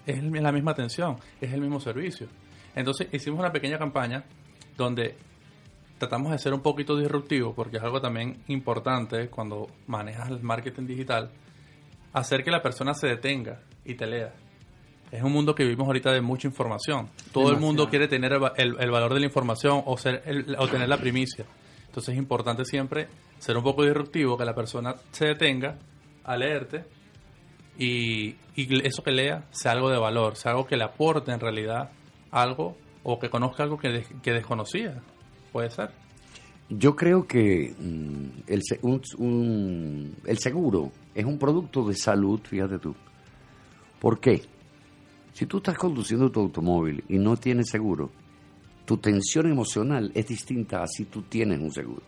[0.06, 2.26] es la misma atención, es el mismo servicio.
[2.74, 4.24] Entonces hicimos una pequeña campaña
[4.76, 5.16] donde
[5.98, 10.86] tratamos de ser un poquito disruptivos, porque es algo también importante cuando manejas el marketing
[10.86, 11.30] digital,
[12.12, 14.32] hacer que la persona se detenga y te lea.
[15.10, 17.08] Es un mundo que vivimos ahorita de mucha información.
[17.32, 20.22] Todo el mundo quiere tener el, va- el- el valor de la información o, ser
[20.26, 21.44] el- o tener la primicia.
[21.86, 23.06] Entonces es importante siempre
[23.38, 25.76] ser un poco disruptivo, que la persona se detenga
[26.24, 26.84] a leerte
[27.78, 31.40] y, y eso que lea sea algo de valor, sea algo que le aporte en
[31.40, 31.90] realidad
[32.30, 35.00] algo o que conozca algo que, des- que desconocía.
[35.52, 35.90] Puede ser.
[36.70, 42.40] Yo creo que mm, el, se- un- un- el seguro es un producto de salud,
[42.42, 42.94] fíjate tú.
[44.00, 44.42] ¿Por qué?
[45.34, 48.10] Si tú estás conduciendo tu automóvil y no tienes seguro,
[48.86, 52.02] tu tensión emocional es distinta a si tú tienes un seguro.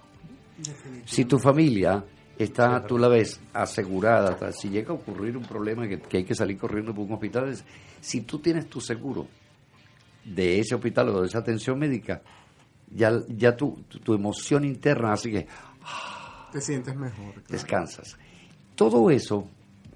[1.05, 2.03] Si tu familia
[2.39, 6.25] está, tú la ves asegurada, hasta si llega a ocurrir un problema que, que hay
[6.25, 7.65] que salir corriendo por un hospital, es-
[8.01, 9.27] si tú tienes tu seguro
[10.25, 12.23] de ese hospital o de esa atención médica,
[12.95, 15.47] ya, ya tu, tu, tu emoción interna así que
[16.53, 17.33] Te sientes mejor.
[17.35, 17.45] claro.
[17.49, 18.17] descansas.
[18.77, 19.49] Todo eso,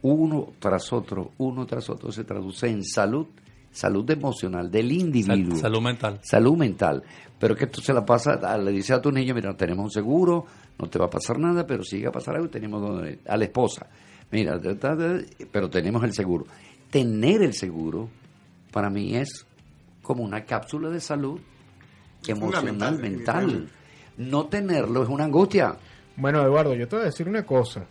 [0.03, 3.27] uno tras otro, uno tras otro, se traduce en salud,
[3.71, 5.57] salud emocional del Sal- individuo.
[5.57, 6.21] salud mental.
[6.23, 7.03] Salud mental.
[7.39, 9.91] Pero que tú se la pasas, a- le dices a tu niño, mira, tenemos un
[9.91, 10.47] seguro,
[10.79, 13.37] no te va a pasar nada, pero si llega a pasar algo, tenemos donde- a
[13.37, 13.87] la esposa.
[14.31, 15.19] Mira, ta, ta, ta,
[15.51, 16.47] pero tenemos el seguro.
[16.91, 18.09] Tener el seguro,
[18.73, 19.47] para mí, es
[20.03, 21.41] como una cápsula de salud
[22.27, 23.69] emocional, mental.
[24.19, 25.77] No tenerlo es una angustia.
[26.17, 27.87] Bueno, Eduardo, yo te voy a decir una cosa.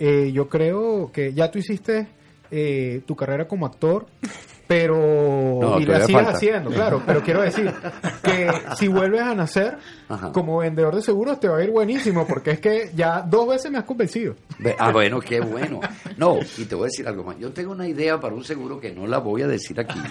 [0.00, 2.08] Eh, yo creo que ya tú hiciste
[2.50, 4.06] eh, tu carrera como actor,
[4.66, 6.30] pero No, y la sigues falta.
[6.30, 7.02] haciendo, claro.
[7.04, 7.72] Pero quiero decir
[8.22, 9.76] que si vuelves a nacer
[10.08, 10.30] Ajá.
[10.32, 13.70] como vendedor de seguros te va a ir buenísimo, porque es que ya dos veces
[13.70, 14.36] me has convencido.
[14.60, 15.80] Ve- Ah, bueno, qué bueno.
[16.16, 17.36] No, y te voy a decir algo más.
[17.38, 19.98] Yo tengo una idea para un seguro que no la voy a decir aquí.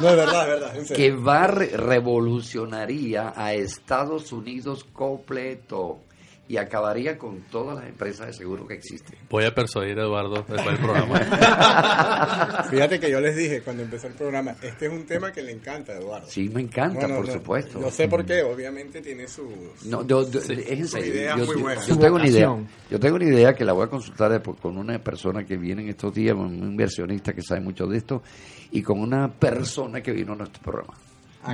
[0.00, 0.76] No, es verdad, es verdad.
[0.76, 0.96] en serio.
[1.16, 6.00] que va re- revolucionaría a Estados Unidos completo
[6.48, 9.18] y acabaría con todas las empresas de seguro que existen.
[9.28, 11.18] Voy a persuadir a Eduardo después del programa.
[12.70, 15.52] Fíjate que yo les dije cuando empezó el programa, este es un tema que le
[15.52, 16.26] encanta a Eduardo.
[16.28, 17.80] Sí, me encanta, No, no, por no, supuesto.
[17.80, 19.46] Yo sé por qué, obviamente tiene sus...
[19.86, 21.14] No, yo- yo- es en Su serio.
[21.14, 21.80] idea Yo, muy buena.
[21.80, 22.56] yo Su tengo una idea.
[22.90, 25.82] Yo tengo una idea que la voy a consultar después con una persona que viene
[25.82, 28.22] en estos días, un inversionista que sabe mucho de esto,
[28.70, 30.94] y con una persona que vino a nuestro programa,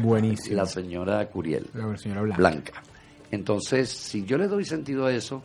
[0.02, 0.57] Buenísimo.
[0.57, 1.66] la señora Curiel.
[1.74, 2.37] La señora Blanca.
[2.38, 2.83] blanca.
[3.33, 5.42] Entonces, si yo le doy sentido a eso,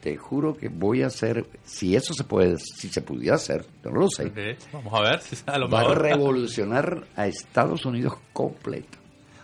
[0.00, 3.90] te juro que voy a hacer, si eso se puede, si se pudiera hacer, yo
[3.90, 4.38] no lo sé, Ok,
[4.72, 6.02] Vamos a ver si a lo va a mejor.
[6.02, 8.98] revolucionar a Estados Unidos completo.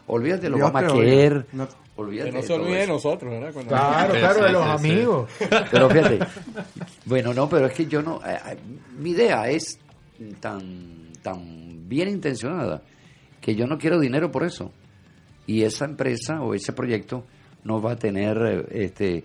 [0.06, 1.26] Olvídate de Dios te Obamacare.
[1.26, 1.46] oiga.
[1.52, 3.52] No- olvídate Que no de se olvide de nosotros, ¿verdad?
[3.52, 4.92] Cuando- Claro, Sí, claro, de sí, los sí, sí.
[4.92, 5.30] amigos.
[5.70, 6.18] Pero fíjate,
[7.06, 8.56] bueno, no, pero es que yo no, eh, eh,
[8.98, 9.78] mi idea es
[10.40, 12.82] tan, tan bien intencionada
[13.40, 14.72] que yo no quiero dinero por eso.
[15.46, 17.24] Y esa empresa o ese proyecto
[17.64, 19.24] no va a tener eh, este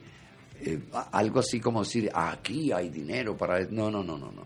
[0.64, 0.80] eh,
[1.12, 3.60] algo así como decir, aquí hay dinero para...
[3.70, 4.46] No, no, no, no, no.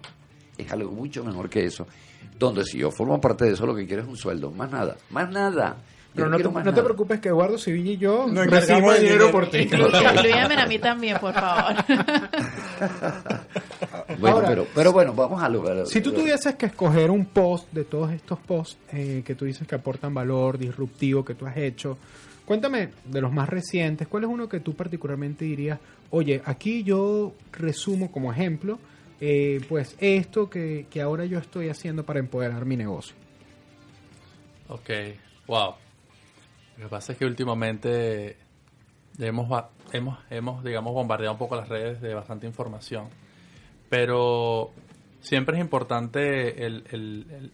[0.58, 1.86] Es algo mucho mejor que eso.
[2.40, 4.96] Donde si yo formo parte de eso, lo que quiero es un sueldo, más nada,
[5.10, 5.78] más nada.
[6.14, 9.32] Pero no te, no preocupes que Eduardo Sevilla y yo Nos recibimos dinero dinero.
[9.32, 9.58] por ti.
[9.58, 11.76] Inclu- Inclúyame a mí también, por favor.
[14.20, 17.72] Bueno, Ahora, pero, pero bueno, vamos a lo Si tú tuvieses que escoger un post
[17.72, 21.58] de todos estos posts eh, que tú dices que aportan valor, disruptivo, que tú has
[21.58, 21.98] hecho,
[22.46, 25.80] cuéntame de los más recientes, ¿cuál es uno que tú particularmente dirías,
[26.12, 28.80] oye, aquí yo resumo como ejemplo,
[29.22, 33.16] eh, pues esto que, que ahora yo estoy haciendo para empoderar mi negocio?
[34.68, 34.90] Ok,
[35.48, 35.74] wow.
[36.78, 38.36] Lo que pasa es que últimamente
[39.20, 43.06] hemos, hemos, hemos, digamos, bombardeado un poco las redes de bastante información.
[43.90, 44.72] Pero
[45.22, 47.52] siempre es importante el, el- el-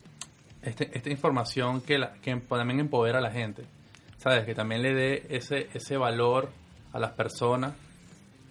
[0.63, 3.63] este- esta información que, la- que también empodera a la gente.
[4.21, 4.45] ¿Sabes?
[4.45, 6.49] Que también le dé ese, ese valor
[6.93, 7.73] a las personas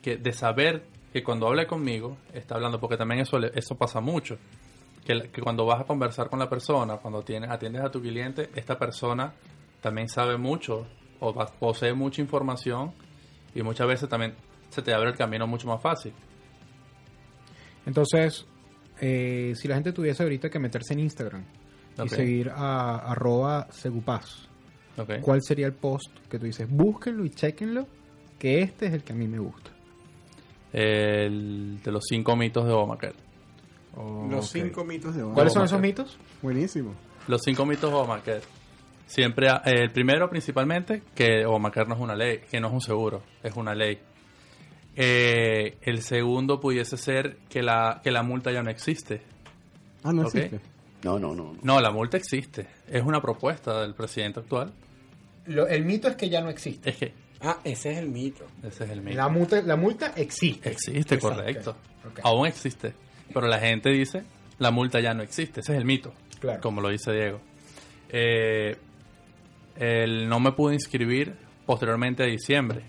[0.02, 4.36] que de saber que cuando habla conmigo está hablando, porque también eso, eso pasa mucho
[5.04, 8.50] que, que cuando vas a conversar con la persona, cuando tienes, atiendes a tu cliente,
[8.56, 9.32] esta persona
[9.80, 10.88] también sabe mucho
[11.20, 12.92] o posee mucha información
[13.54, 14.34] y muchas veces también
[14.70, 16.12] se te abre el camino mucho más fácil.
[17.86, 18.44] Entonces,
[19.00, 21.44] eh, si la gente tuviese ahorita que meterse en Instagram
[22.04, 24.49] y seguir a arroba segupaz,
[25.20, 26.68] ¿cuál sería el post que tú dices?
[26.70, 27.86] Búsquenlo y chequenlo,
[28.38, 29.70] que este es el que a mí me gusta.
[30.72, 33.14] El de los cinco mitos de Obamacare.
[34.30, 35.34] Los cinco mitos de Obama.
[35.34, 36.16] ¿Cuáles son esos mitos?
[36.42, 36.94] Buenísimo.
[37.26, 38.42] Los cinco mitos de Obamacare.
[39.06, 42.80] Siempre, eh, el primero principalmente, que Obamacare no es una ley, que no es un
[42.80, 43.98] seguro, es una ley.
[44.94, 49.22] Eh, el segundo pudiese ser que la, que la multa ya no existe.
[50.04, 50.60] Ah, no existe.
[51.02, 51.54] No, no, no.
[51.54, 51.58] no.
[51.62, 52.68] No, la multa existe.
[52.86, 54.72] Es una propuesta del presidente actual.
[55.68, 56.90] El mito es que ya no existe.
[56.90, 58.44] Es que Ah, ese es el mito.
[58.62, 59.16] ese es el mito.
[59.16, 60.70] La multa, la multa existe.
[60.72, 61.36] Existe, Exacto.
[61.36, 61.76] correcto.
[62.06, 62.20] Ok.
[62.22, 62.92] Aún existe.
[63.32, 64.24] Pero la gente dice,
[64.58, 65.60] la multa ya no existe.
[65.60, 66.12] Ese es el mito.
[66.38, 66.60] Claro.
[66.60, 67.40] Como lo dice Diego.
[68.10, 68.76] Eh,
[69.76, 71.34] el no me pude inscribir
[71.64, 72.82] posteriormente a diciembre.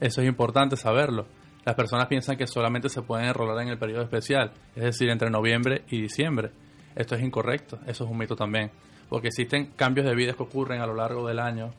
[0.00, 1.26] Eso es importante saberlo.
[1.64, 5.30] Las personas piensan que solamente se pueden enrolar en el periodo especial, es decir, entre
[5.30, 6.50] noviembre y diciembre.
[6.96, 8.70] Esto es incorrecto, eso es un mito también,
[9.10, 11.72] porque existen cambios de vida que ocurren a lo largo del año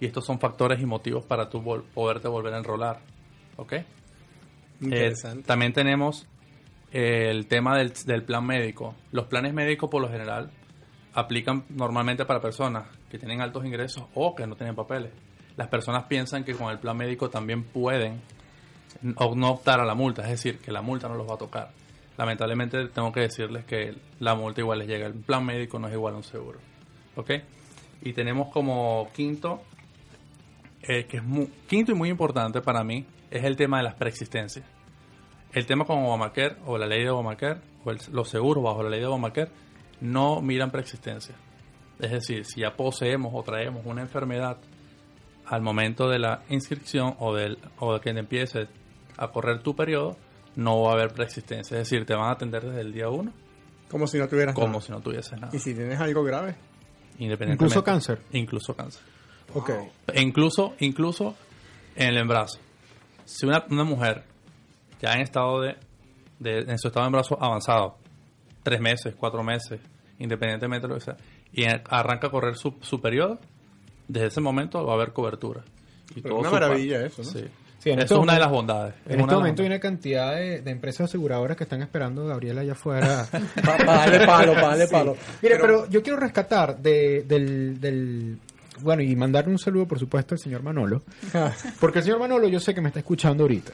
[0.00, 2.98] y estos son factores y motivos para tú vol- poderte volver a enrolar.
[3.56, 3.74] ¿Ok?
[4.80, 5.40] Interesante.
[5.40, 6.26] Eh, también tenemos
[6.92, 8.94] eh, el tema del, del plan médico.
[9.12, 10.50] Los planes médicos por lo general
[11.14, 15.10] aplican normalmente para personas que tienen altos ingresos o que no tienen papeles.
[15.56, 18.20] Las personas piensan que con el plan médico también pueden
[19.16, 21.38] o no optar a la multa, es decir, que la multa no los va a
[21.38, 21.70] tocar.
[22.16, 25.06] Lamentablemente tengo que decirles que la multa igual les llega.
[25.06, 26.58] El plan médico no es igual a un seguro.
[27.18, 27.30] ¿Ok?
[28.02, 29.60] Y tenemos como quinto,
[30.82, 33.94] eh, que es mu- quinto y muy importante para mí, es el tema de las
[33.94, 34.64] preexistencias.
[35.52, 38.90] El tema con Obamacare o la ley de Obamacare o el- los seguros bajo la
[38.90, 39.50] ley de Obamacare
[40.00, 41.34] no miran preexistencia.
[41.98, 44.58] Es decir, si ya poseemos o traemos una enfermedad
[45.46, 48.68] al momento de la inscripción o, del, o de que empiece
[49.16, 50.16] a correr tu periodo,
[50.54, 51.76] no va a haber preexistencia.
[51.80, 53.32] Es decir, te van a atender desde el día uno
[53.90, 54.80] Como si no tuvieras como nada.
[54.80, 55.50] si no tuvieses nada.
[55.52, 56.54] Y si tienes algo grave.
[57.18, 57.64] Independientemente.
[57.64, 58.20] Incluso cáncer.
[58.32, 59.02] Incluso cáncer.
[59.54, 59.70] Ok.
[60.12, 61.34] E incluso, incluso
[61.96, 62.58] en el embarazo.
[63.24, 64.24] Si una, una mujer
[65.00, 65.76] ya en estado de,
[66.38, 67.96] de- en su estado de embarazo avanzado,
[68.62, 69.80] tres meses, cuatro meses,
[70.18, 71.16] independientemente de lo que sea,
[71.52, 73.38] y arranca a correr su, su periodo,
[74.06, 75.62] desde ese momento va a haber cobertura.
[76.14, 77.28] Y todo una maravilla eso, ¿no?
[77.30, 77.44] Sí.
[77.78, 78.94] Sí, en eso este es una de las bondades.
[79.06, 82.28] Es En este momento hay una cantidad de, de empresas aseguradoras que están esperando a
[82.30, 83.26] Gabriela allá afuera.
[83.64, 85.16] Para darle palo, para darle palo.
[85.42, 88.38] Mire, pero, yo quiero rescatar de- del, del-
[88.80, 91.02] Bueno, y mandarle un saludo, por supuesto, al señor Manolo.
[91.80, 93.72] Porque el señor Manolo yo sé que me está escuchando ahorita.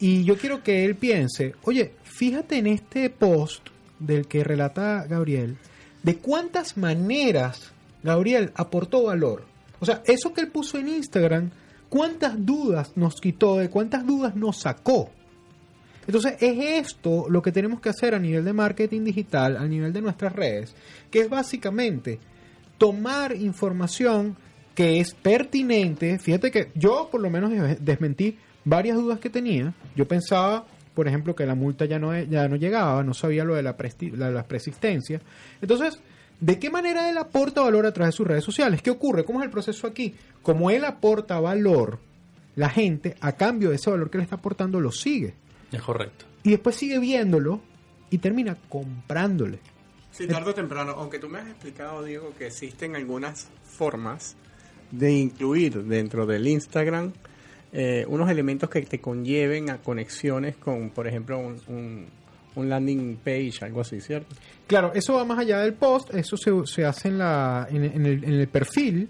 [0.00, 3.68] Y yo quiero que él piense, oye, fíjate en este post
[4.00, 5.56] del que relata Gabriel,
[6.02, 7.70] de cuántas maneras
[8.02, 9.44] Gabriel aportó valor.
[9.80, 11.50] O sea, eso que él puso en Instagram,
[11.88, 15.10] cuántas dudas nos quitó, de cuántas dudas nos sacó.
[16.06, 19.92] Entonces es esto lo que tenemos que hacer a nivel de marketing digital, a nivel
[19.92, 20.74] de nuestras redes,
[21.10, 22.18] que es básicamente
[22.76, 24.36] tomar información
[24.74, 26.18] que es pertinente.
[26.18, 29.72] Fíjate que yo por lo menos des- desmentí varias dudas que tenía.
[29.96, 33.54] Yo pensaba, por ejemplo, que la multa ya no, ya no llegaba, no sabía lo
[33.54, 33.76] de la,
[34.16, 35.20] la, la persistencia.
[35.62, 35.98] Entonces,
[36.44, 38.82] ¿De qué manera él aporta valor a través de sus redes sociales?
[38.82, 39.24] ¿Qué ocurre?
[39.24, 40.14] ¿Cómo es el proceso aquí?
[40.42, 42.00] Como él aporta valor,
[42.54, 45.32] la gente, a cambio de ese valor que le está aportando, lo sigue.
[45.72, 46.26] Es correcto.
[46.42, 47.62] Y después sigue viéndolo
[48.10, 49.58] y termina comprándole.
[50.10, 54.36] Sí, tarde o temprano, aunque tú me has explicado, Diego, que existen algunas formas
[54.90, 57.14] de incluir dentro del Instagram
[57.72, 62.06] eh, unos elementos que te conlleven a conexiones con, por ejemplo, un, un,
[62.56, 64.34] un landing page, algo así, ¿cierto?
[64.66, 68.24] Claro, eso va más allá del post, eso se, se hace en, la, en, el,
[68.24, 69.08] en el perfil,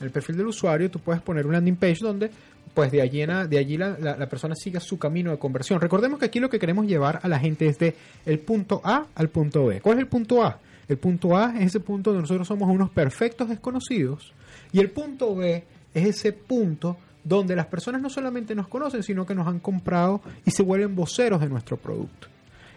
[0.00, 2.30] en el perfil del usuario, tú puedes poner un landing page donde
[2.72, 5.80] pues de allí, en de allí la- la persona siga su camino de conversión.
[5.80, 7.94] Recordemos que aquí lo que queremos llevar a la gente es de
[8.26, 9.80] el punto A al punto B.
[9.80, 10.58] ¿Cuál es el punto A?
[10.88, 14.32] El punto A es ese punto donde nosotros somos unos perfectos desconocidos
[14.72, 15.62] y el punto B
[15.94, 20.20] es ese punto donde las personas no solamente nos conocen, sino que nos han comprado
[20.44, 22.26] y se vuelven voceros de nuestro producto.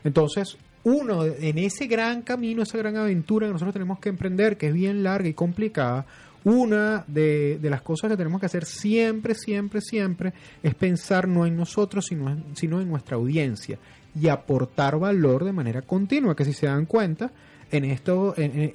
[0.08, 4.68] Entonces, uno, en ese gran camino, esa gran aventura que nosotros tenemos que emprender, que
[4.68, 6.06] es bien larga y complicada,
[6.44, 11.58] una de, las cosas que tenemos que hacer siempre, siempre, siempre es pensar no en
[11.58, 13.78] nosotros, sino en, sino en nuestra audiencia
[14.20, 17.32] y aportar valor de manera continua, que si se dan cuenta,
[17.70, 17.84] en-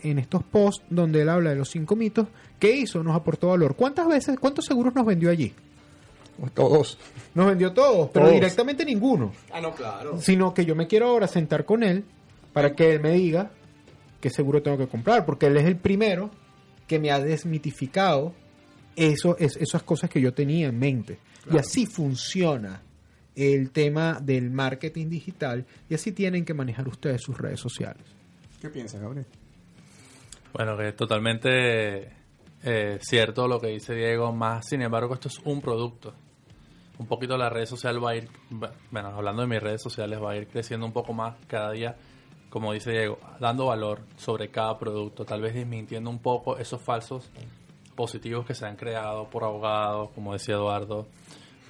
[0.03, 3.03] en estos posts donde él habla de los cinco mitos, ¿qué hizo?
[3.03, 3.75] Nos aportó valor.
[3.75, 5.55] ¿Cuántas veces, cuántos seguros nos vendió allí?
[6.55, 6.99] Todos.
[7.35, 8.35] Nos vendió todos, pero Todos.
[8.35, 10.21] directamente ninguno Ah, no, claro.
[10.21, 12.05] sino que yo me quiero ahora sentar con él
[12.53, 13.51] para que él me diga
[14.21, 16.31] qué seguro tengo que comprar, porque él es el primero
[16.87, 18.35] que me ha desmitificado
[18.97, 21.18] eso, es, esas cosas que yo tenía en mente.
[21.51, 22.83] Y así funciona
[23.35, 28.03] el tema del marketing digital y así tienen que manejar ustedes sus redes sociales.
[28.61, 29.27] ¿Qué piensas, Gabriel?
[30.53, 32.11] Bueno, que es totalmente
[32.64, 36.12] eh, cierto lo que dice Diego, más sin embargo esto es un producto.
[36.98, 38.29] Un poquito la red social va a ir,
[38.90, 41.96] bueno, hablando de mis redes sociales, va a ir creciendo un poco más cada día,
[42.51, 47.31] como dice Diego, dando valor sobre cada producto, tal vez desmintiendo un poco esos falsos
[47.96, 51.07] positivos que se han creado por abogados, como decía Eduardo,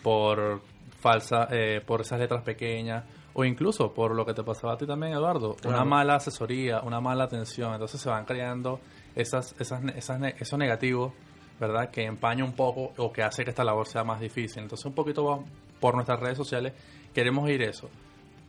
[0.02, 0.60] por
[0.98, 4.86] falsa, eh, por esas letras pequeñas, o incluso por lo que te pasaba a ti
[4.86, 8.80] también, Eduardo, una mala asesoría, una mala atención, entonces se van creando
[9.14, 11.12] esas, esas, ne- esas, ne- esos negativos,
[11.60, 11.90] ¿verdad?
[11.90, 14.62] Que empaña un poco o que hace que esta labor sea más difícil.
[14.62, 15.40] Entonces un poquito va-
[15.80, 16.72] por nuestras redes sociales
[17.14, 17.88] queremos ir eso,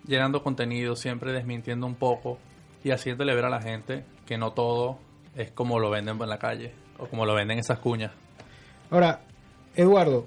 [0.05, 2.37] llenando contenido, siempre desmintiendo un poco
[2.83, 4.97] y haciéndole ver a la gente que no todo
[5.35, 8.11] es como lo venden en la calle o como lo venden esas cuñas.
[8.91, 9.21] Ahora,
[9.75, 10.25] Eduardo,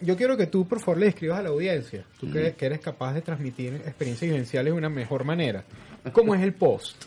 [0.00, 2.80] yo quiero que tú por favor le escribas a la audiencia, tú que, que eres
[2.80, 5.64] capaz de transmitir experiencias vivenciales de una mejor manera.
[6.12, 7.04] ¿Cómo es el post?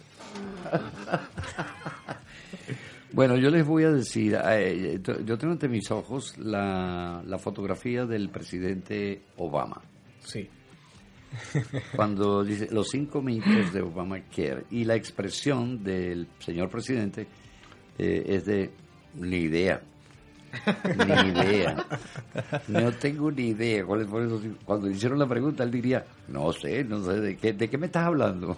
[3.13, 8.06] Bueno, yo les voy a decir, eh, yo tengo ante mis ojos la, la fotografía
[8.06, 9.82] del presidente Obama.
[10.24, 10.47] Sí.
[11.95, 17.28] Cuando dice los cinco mitos de Obamacare y la expresión del señor presidente
[17.97, 18.69] eh, es de
[19.15, 19.82] ni idea.
[20.97, 21.86] Ni idea.
[22.67, 23.86] No tengo ni idea.
[23.86, 24.58] cuáles fueron esos cinco.
[24.65, 27.78] Cuando le hicieron la pregunta, él diría, no sé, no sé, ¿de qué, de qué
[27.78, 28.56] me estás hablando?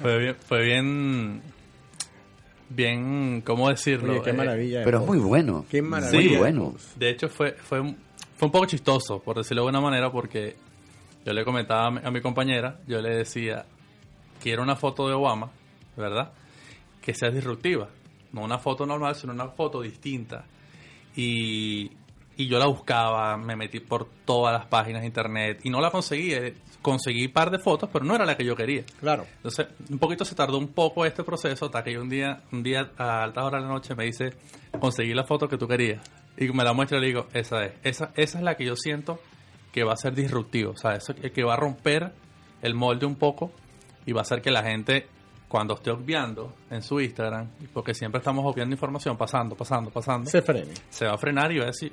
[0.00, 1.42] Fue bien, fue bien,
[2.74, 4.14] bien, ¿cómo decirlo?
[4.14, 4.84] Oye, qué Eh, maravilla.
[4.84, 5.64] Pero es muy bueno.
[5.70, 6.28] Qué Sí, maravilla.
[6.30, 6.74] Muy bueno.
[6.96, 7.96] De hecho, fue, fue, un-
[8.36, 10.56] fue un poco chistoso, por decirlo de alguna manera, porque
[11.24, 13.64] yo le comentaba a mi, a mi compañera, yo le decía,
[14.42, 15.50] quiero una foto de Obama,
[15.96, 16.32] ¿verdad?
[17.00, 17.88] Que sea disruptiva.
[18.32, 20.44] No una foto normal, sino una foto distinta.
[21.14, 21.90] Y,
[22.42, 25.90] y yo la buscaba, me metí por todas las páginas de internet y no la
[25.90, 26.32] conseguí.
[26.34, 28.82] eh, Conseguí un par de fotos, pero no era la que yo quería.
[28.98, 29.24] Claro.
[29.36, 32.64] Entonces, un poquito se tardó un poco este proceso hasta que yo un día, un
[32.64, 34.30] día a altas horas de la noche me dice,
[34.80, 36.00] conseguí la foto que tú querías.
[36.36, 37.72] Y me la muestra y le digo, esa es.
[37.84, 39.20] Esa, esa es la que yo siento
[39.70, 40.72] que va a ser disruptivo.
[40.72, 42.10] O sea, eso que que va a romper
[42.62, 43.52] el molde un poco
[44.04, 45.06] y va a hacer que la gente,
[45.46, 50.42] cuando esté obviando en su Instagram, porque siempre estamos obviando información, pasando, pasando, pasando, Se
[50.42, 50.72] frene.
[50.90, 51.92] se va a frenar y va a decir,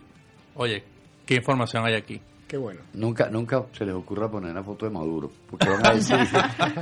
[0.55, 0.83] oye,
[1.25, 2.21] ¿qué información hay aquí?
[2.47, 2.81] Qué bueno.
[2.93, 6.17] Nunca, nunca se les ocurra poner una foto de Maduro, porque van a decir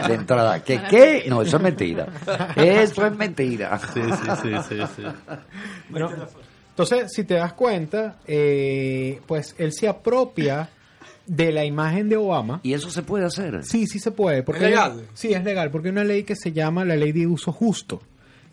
[0.08, 1.26] de entrada, ¿que qué?
[1.28, 2.08] No, eso es mentira.
[2.56, 3.78] Eso es mentira.
[3.94, 5.04] Sí, sí, sí, sí, sí.
[5.90, 6.10] Bueno,
[6.70, 10.70] entonces, si te das cuenta, eh, pues él se apropia
[11.26, 12.62] de la imagen de Obama.
[12.64, 13.66] Y eso se puede hacer.
[13.66, 14.44] Sí, sí se puede.
[14.44, 15.08] Porque ¿Es hay- legal?
[15.14, 18.02] sí, es legal, porque hay una ley que se llama la ley de uso justo.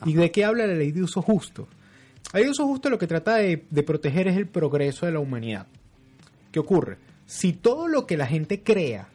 [0.04, 1.68] ¿Y de qué habla la ley de uso justo?
[2.32, 5.66] De uso justo lo que trata de, de proteger es el progreso de la humanidad.
[6.50, 6.98] ¿Qué ocurre?
[7.26, 9.08] Si todo lo que la gente crea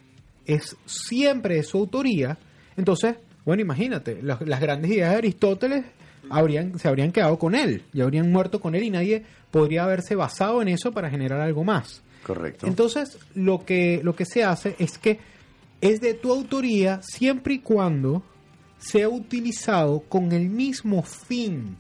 [0.46, 2.38] es siempre de su autoría,
[2.78, 5.86] entonces, bueno, imagínate, las, las grandes ideas de Aristóteles
[6.30, 10.16] habrían, se habrían quedado con él, y habrían muerto con él y nadie podría haberse
[10.16, 12.02] basado en eso para generar algo más.
[12.26, 12.68] Correcto.
[12.68, 15.20] Entonces, lo que, lo que se hace es que
[15.82, 18.24] es de tu autoría siempre y cuando
[18.78, 21.78] sea utilizado con el mismo fin.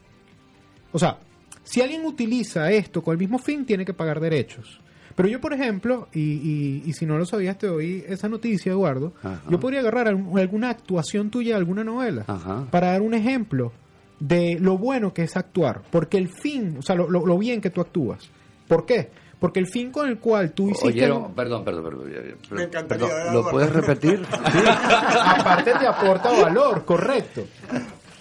[0.91, 1.17] O sea,
[1.63, 4.79] si alguien utiliza esto con el mismo fin, tiene que pagar derechos.
[5.15, 8.71] Pero yo, por ejemplo, y, y- y si no lo sabías, te doy esa noticia,
[8.71, 9.41] Eduardo, Ajá.
[9.49, 12.65] yo podría agarrar alguna actuación tuya, alguna novela, Ajá.
[12.71, 13.73] para dar un ejemplo
[14.19, 15.81] de lo bueno que es actuar.
[15.91, 18.29] Porque el fin, o sea, lo, lo- lo bien que tú actúas.
[18.67, 19.09] ¿Por qué?
[19.39, 20.87] Porque el fin con el cual tú hiciste...
[20.87, 22.11] Oyeron, perdón, perdón, perdón.
[22.51, 24.21] Me encantaría perdón, ¿Lo puedes repetir?
[24.33, 27.43] aparte te aporta valor, correcto.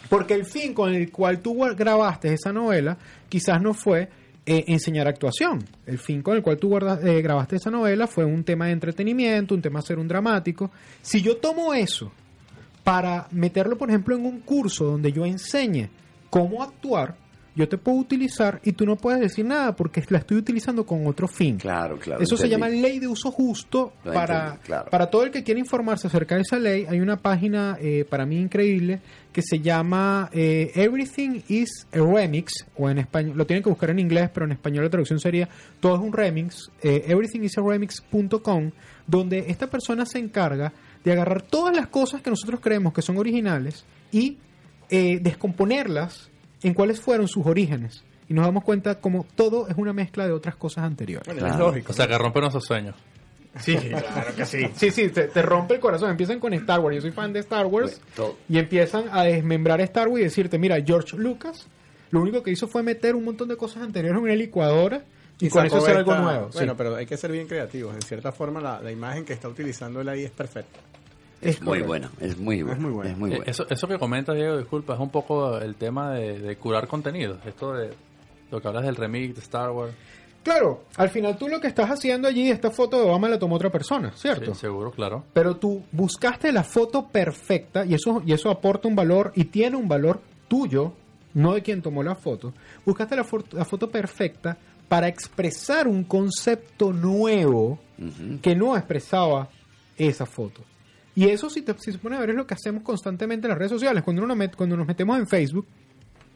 [0.09, 2.97] Porque el fin con el cual tú grabaste esa novela
[3.29, 4.09] quizás no fue
[4.47, 5.63] eh, enseñar actuación.
[5.87, 8.73] El fin con el cual tú guarda- eh, grabaste esa novela fue un tema de
[8.73, 10.71] entretenimiento, un tema de ser un dramático.
[11.03, 12.11] Si yo tomo eso
[12.83, 15.89] para meterlo, por ejemplo, en un curso donde yo enseñe
[16.31, 17.15] cómo actuar,
[17.59, 21.05] yo te puedo utilizar y tú no puedes decir nada porque la estoy utilizando con
[21.09, 21.57] otro fin.
[21.57, 22.23] Claro, claro.
[22.23, 24.91] Eso se llama ley de uso justo para, entendí, claro.
[24.91, 26.87] para todo el que quiera informarse acerca de esa ley.
[26.89, 29.01] Hay una página eh, para mí increíble
[29.33, 33.91] que se llama eh, Everything is a Remix, o en español, lo tienen que buscar
[33.91, 35.49] en inglés, pero en español la traducción sería
[35.81, 38.71] Todo es un remix, eh, everythingisaremix.com,
[39.05, 43.17] donde esta persona se encarga de agarrar todas las cosas que nosotros creemos que son
[43.17, 44.39] originales y
[44.91, 46.31] eh, descomponerlas
[46.63, 48.03] en cuáles fueron sus orígenes.
[48.29, 51.27] Y nos damos cuenta como todo es una mezcla de otras cosas anteriores.
[51.27, 51.55] Bueno, Claro.
[51.55, 51.93] es lógico.
[51.93, 52.95] O sea, que rompe nuestros sueños.
[53.61, 54.67] Sí, claro que sí.
[54.77, 56.11] Sí, sí, te, te rompe el corazón.
[56.11, 56.97] Empiezan con Star Wars.
[56.97, 58.01] Yo soy fan de Star Wars.
[58.17, 58.35] Bueno.
[58.49, 61.67] Y empiezan a desmembrar Star Wars y decirte, mira, George Lucas
[62.11, 65.03] lo único que hizo fue meter un montón de cosas anteriores en una licuadora
[65.41, 66.49] y, con eso hacer algo nuevo.
[66.53, 66.75] Bueno, Sí.
[66.79, 67.95] pero hay que ser bien creativos.
[67.95, 70.79] En cierta forma, la, la imagen que está utilizando él ahí es perfecta.
[71.41, 72.81] Es muy buena, es muy buena.
[72.81, 73.11] muy buena.
[73.13, 73.51] Es muy Eh, buena.
[73.51, 77.39] Eso, eso que comentas, Diego, disculpa, es un poco el tema de, de curar contenido.
[77.47, 77.91] Esto de
[78.51, 79.93] lo que hablas del remix de Star Wars.
[80.43, 83.57] Claro, al final tú lo que estás haciendo allí, esta foto de Obama la tomó
[83.57, 84.55] otra persona, ¿cierto?
[84.55, 85.25] Sí, seguro, claro.
[85.35, 89.77] Pero tú buscaste la foto perfecta y eso, y eso aporta un valor y tiene
[89.77, 90.93] un valor tuyo,
[91.35, 92.55] no de quien tomó la foto.
[92.87, 94.57] Buscaste la, foto- la foto perfecta
[94.89, 97.79] para expresar un concepto nuevo
[98.41, 99.49] que no expresaba
[99.99, 100.63] esa foto.
[101.19, 103.51] Y eso, si, te, si se pone a ver, es lo que hacemos constantemente en
[103.51, 104.05] las redes sociales.
[104.05, 105.67] Cuando, uno nos met- cuando nos metemos en Facebook,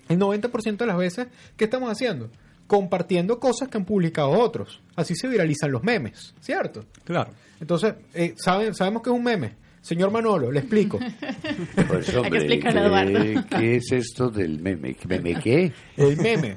[0.09, 2.31] el 90% de las veces, ¿qué estamos haciendo?
[2.67, 4.81] Compartiendo cosas que han publicado otros.
[4.97, 6.85] Así se viralizan los memes, ¿cierto?
[7.05, 7.31] Claro.
[7.61, 9.55] Entonces, eh, ¿saben, sabemos que es un meme.
[9.83, 10.99] Señor Manolo, le explico.
[11.89, 13.19] Pues, Hay que hombre, explicarle a Eduardo.
[13.51, 14.97] ¿qué, qué es esto del meme?
[15.09, 15.73] ¿Meme qué?
[15.97, 16.57] El meme.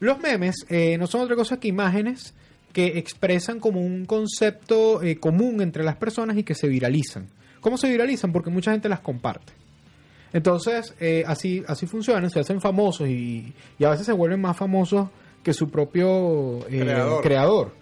[0.00, 2.34] Los memes eh, no son otra cosa que imágenes
[2.72, 7.28] que expresan como un concepto eh, común entre las personas y que se viralizan.
[7.62, 8.30] ¿Cómo se viralizan?
[8.32, 9.54] Porque mucha gente las comparte.
[10.34, 14.56] Entonces, eh, así, así funcionan, se hacen famosos y, y a veces se vuelven más
[14.56, 15.08] famosos
[15.42, 17.22] que su propio eh, Creador.
[17.22, 17.74] creador.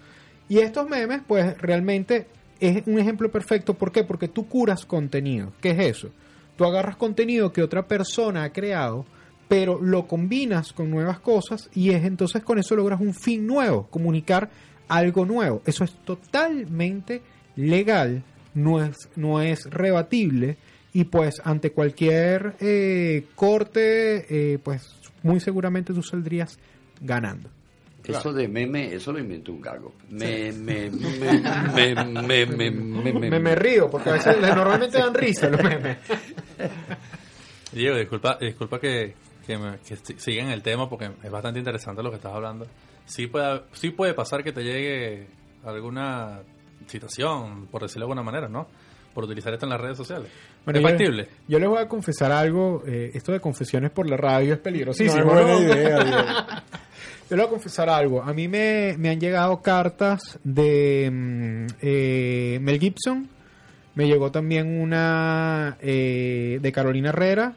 [0.48, 2.26] Y estos memes, pues realmente
[2.60, 3.74] es un ejemplo perfecto.
[3.74, 4.04] ¿Por qué?
[4.04, 5.52] Porque tú curas contenido.
[5.60, 6.10] ¿Qué es eso?
[6.56, 9.06] Tú agarras contenido que otra persona ha creado,
[9.48, 13.86] pero lo combinas con nuevas cosas y es entonces con eso logras un fin nuevo,
[13.88, 14.50] comunicar
[14.88, 15.62] algo nuevo.
[15.64, 17.22] Eso es totalmente
[17.56, 18.24] legal,
[18.54, 20.56] no es, no es rebatible
[20.92, 26.58] y pues ante cualquier eh, corte, eh, pues muy seguramente tú saldrías
[27.00, 27.48] ganando.
[28.04, 29.94] Eso de meme, eso lo inventó un gago.
[30.10, 31.40] Me, me, me,
[31.74, 35.98] me, me, me, me, Me, me río porque a veces normalmente dan risa los memes.
[37.72, 39.14] Diego, disculpa, disculpa que,
[39.46, 42.32] que, me- que si- siga en el tema porque es bastante interesante lo que estás
[42.32, 42.66] hablando.
[43.06, 45.26] Sí puede, sí puede pasar que te llegue
[45.64, 46.40] alguna
[46.90, 48.66] situación, por decirlo de alguna manera, ¿no?
[49.14, 50.30] Por utilizar esto en las redes sociales.
[50.64, 51.28] Bueno, ¿Es yo- factible?
[51.48, 52.82] Yo, les voy a confesar algo.
[52.86, 55.24] eh, esto de confesiones por la radio es peligrosísimo.
[55.24, 56.64] no es buena idea.
[57.30, 58.22] Yo les voy a confesar algo.
[58.22, 63.28] A mí me, me han llegado cartas de mm, eh, Mel Gibson.
[63.94, 67.54] Me llegó también una eh, de Carolina Herrera.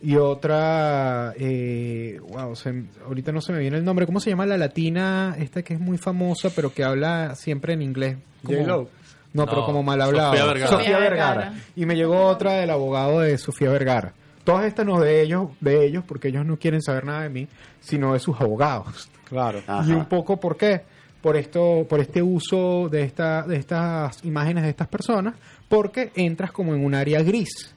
[0.00, 4.06] Y otra, eh, wow, se- ahorita no se me viene el nombre.
[4.06, 5.34] ¿Cómo se llama la latina?
[5.38, 8.16] Esta que es muy famosa, pero que habla siempre en inglés.
[8.44, 8.88] J-Lo.
[9.34, 10.30] No, pero como mal hablado.
[10.32, 10.70] Sofía Vergara.
[10.70, 11.34] Sofía Vergara.
[11.40, 11.62] Vergara.
[11.76, 14.12] Y me llegó otra del abogado de Sofía Vergara.
[14.44, 17.48] Todas estas no de ellos, de ellos, porque ellos no quieren saber nada de mí,
[17.80, 19.10] sino de sus abogados.
[19.28, 19.60] Claro.
[19.66, 19.84] Ajá.
[19.86, 20.80] Y un poco por qué,
[21.20, 25.34] por esto, por este uso de esta, de estas imágenes de estas personas,
[25.68, 27.74] porque entras como en un área gris.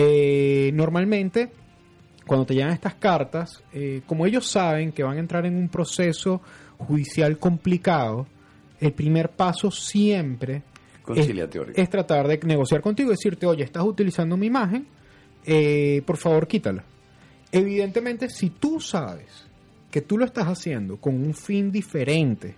[0.00, 1.50] Eh, normalmente,
[2.24, 5.68] cuando te llegan estas cartas, eh, como ellos saben que van a entrar en un
[5.68, 6.40] proceso
[6.78, 8.24] judicial complicado,
[8.78, 10.62] el primer paso siempre
[11.16, 11.28] es,
[11.74, 14.86] es tratar de negociar contigo y decirte, oye, estás utilizando mi imagen,
[15.44, 16.84] eh, por favor quítala.
[17.50, 19.48] Evidentemente, si tú sabes
[19.90, 22.54] que tú lo estás haciendo con un fin diferente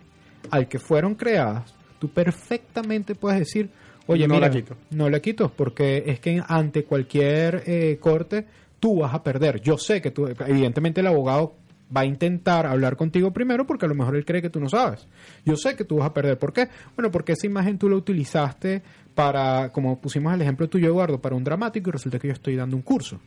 [0.51, 3.71] al que fueron creadas, tú perfectamente puedes decir,
[4.07, 4.77] Oye, No mira, la quito.
[4.91, 8.45] no la quito porque es que ante cualquier eh, corte
[8.81, 9.61] tú vas a perder.
[9.61, 11.55] Yo sé que tú, evidentemente el abogado
[11.95, 14.69] va a intentar hablar contigo primero porque a lo mejor él cree que tú no
[14.69, 15.07] sabes.
[15.45, 16.39] Yo sé que tú vas a perder.
[16.39, 16.69] ¿Por qué?
[16.97, 18.83] Bueno, porque esa imagen tú la utilizaste
[19.15, 22.57] para, como pusimos el ejemplo tuyo, Eduardo, para un dramático y resulta que yo estoy
[22.57, 23.21] dando un curso.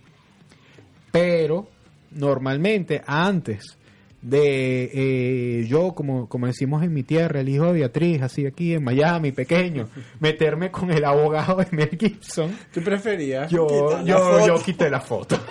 [1.11, 1.67] Pero
[2.11, 3.77] normalmente antes
[4.23, 8.73] de eh, yo, como, como decimos en mi tierra, el hijo de Beatriz, así aquí
[8.73, 13.51] en Miami, pequeño, meterme con el abogado de Mel Gibson, ¿Tú preferías?
[13.51, 13.67] yo,
[14.05, 14.47] yo, foto?
[14.47, 15.37] yo quité la foto.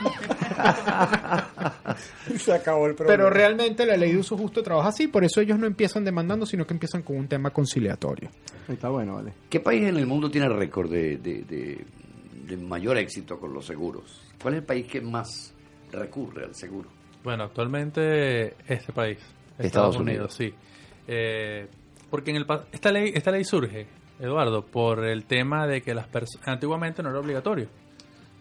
[2.36, 3.16] Se acabó el problema.
[3.16, 6.46] Pero realmente la ley de uso justo trabaja así, por eso ellos no empiezan demandando,
[6.46, 8.30] sino que empiezan con un tema conciliatorio.
[8.68, 9.32] Está bueno, vale.
[9.50, 11.84] ¿Qué país en el mundo tiene récord de, de- de-
[12.46, 14.20] de mayor éxito con los seguros?
[14.40, 15.52] ¿Cuál es el país que más
[15.92, 16.88] recurre al seguro?
[17.24, 19.18] Bueno, actualmente este país,
[19.58, 20.52] Estados, Estados Unidos, sí.
[21.06, 21.68] Eh,
[22.10, 23.86] porque en el pa- esta ley esta ley surge,
[24.20, 27.68] Eduardo, por el tema de que las personas antiguamente no era obligatorio.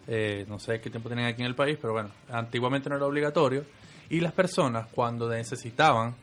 [0.07, 3.05] Eh, no sé qué tiempo tienen aquí en el país, pero bueno, antiguamente no era
[3.05, 3.63] obligatorio
[4.09, 6.15] y las personas cuando necesitaban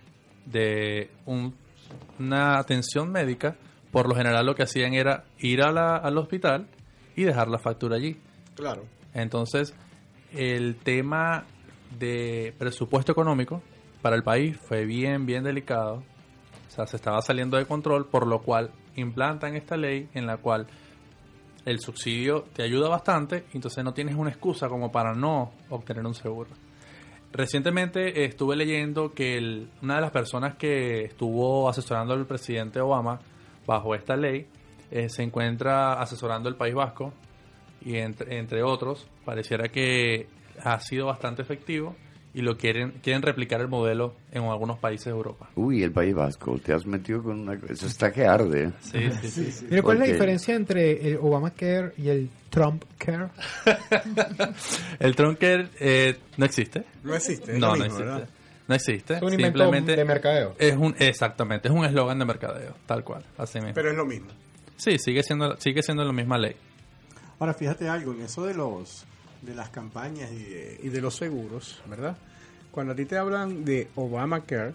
[0.44, 1.54] de un-
[2.18, 3.56] una atención médica,
[3.92, 6.66] por lo general lo que hacían era ir a la- al hospital
[7.16, 8.16] y dejar la factura allí.
[8.54, 8.84] Claro.
[9.14, 9.74] Entonces,
[10.34, 11.44] el tema
[11.98, 13.62] de presupuesto económico
[14.02, 16.02] para el país fue bien, bien delicado.
[16.66, 20.36] O sea, se estaba saliendo de control, por lo cual implantan esta ley en la
[20.36, 20.66] cual
[21.64, 26.14] el subsidio te ayuda bastante, entonces no tienes una excusa como para no obtener un
[26.14, 26.50] seguro.
[27.32, 33.20] Recientemente estuve leyendo que una de las personas que estuvo asesorando al presidente Obama
[33.66, 34.46] bajo esta ley
[34.90, 37.12] eh, se encuentra asesorando el País Vasco
[37.82, 40.26] y entre, entre otros pareciera que
[40.62, 41.94] ha sido bastante efectivo
[42.34, 45.48] y lo quieren quieren replicar el modelo en algunos países de Europa.
[45.56, 47.54] Uy, el País Vasco, te has metido con una...
[47.68, 48.64] Eso está que arde.
[48.64, 48.72] ¿eh?
[48.80, 49.66] Sí, sí, sí.
[49.70, 53.28] Mira, ¿cuál es la diferencia entre el Obamacare y el Trump Care?
[55.00, 56.84] El Trunker eh, no existe.
[57.02, 57.58] No existe.
[57.58, 58.04] No, no existe.
[58.04, 58.28] ¿verdad?
[58.68, 59.14] No existe.
[59.14, 60.54] Es un invento Simplemente de mercadeo.
[60.58, 63.74] es un exactamente, es un eslogan de mercadeo, tal cual, así mismo.
[63.74, 64.28] Pero es lo mismo.
[64.76, 66.54] sí, sigue siendo sigue siendo la misma ley.
[67.38, 69.06] Ahora, fíjate algo, en eso de los
[69.42, 72.16] de las campañas y de, los seguros, ¿verdad?
[72.70, 74.74] Cuando a ti te hablan de Obamacare,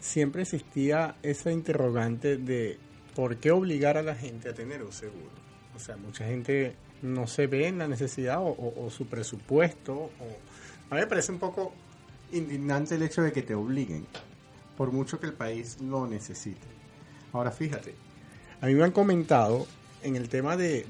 [0.00, 2.78] siempre existía esa interrogante de
[3.14, 5.30] por qué obligar a la gente a tener un seguro.
[5.76, 9.94] O sea, mucha gente no se ve en la necesidad o, su presupuesto.
[9.94, 10.10] O...
[10.90, 11.72] A mí me parece un poco
[12.32, 14.06] indignante el hecho de que te obliguen,
[14.76, 16.66] por mucho que el país lo necesite.
[17.32, 17.94] Ahora, fíjate,
[18.60, 19.66] a mí me han comentado
[20.02, 20.84] en el tema de-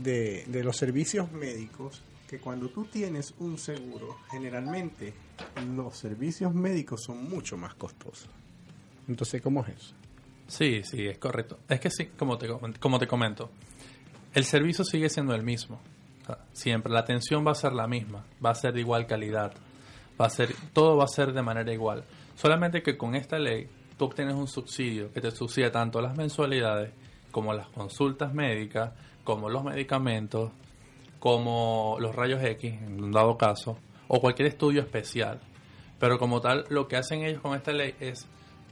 [0.47, 5.15] de los servicios médicos que cuando tú tienes un seguro, generalmente
[5.75, 8.29] los servicios médicos son mucho más costosos.
[9.09, 9.95] Entonces, ¿cómo es eso?
[10.47, 11.59] Sí, sí, es correcto.
[11.69, 12.49] Es que sí, como te,
[12.79, 13.51] como te comento,
[14.35, 15.81] el servicio sigue siendo el mismo.
[16.53, 19.55] Siempre la atención va a ser la misma, va a ser de igual calidad,
[20.21, 22.05] va a ser, todo va a ser de manera igual.
[22.37, 23.67] Solamente que con esta ley
[23.97, 26.93] tú obtienes un subsidio que te subsidia tanto las mensualidades
[27.31, 28.93] como las consultas médicas,
[29.25, 30.51] como los medicamentos,
[31.19, 35.41] como los rayos X, en un dado caso, o cualquier estudio especial.
[35.99, 38.27] Pero como tal, lo que hacen ellos con esta ley es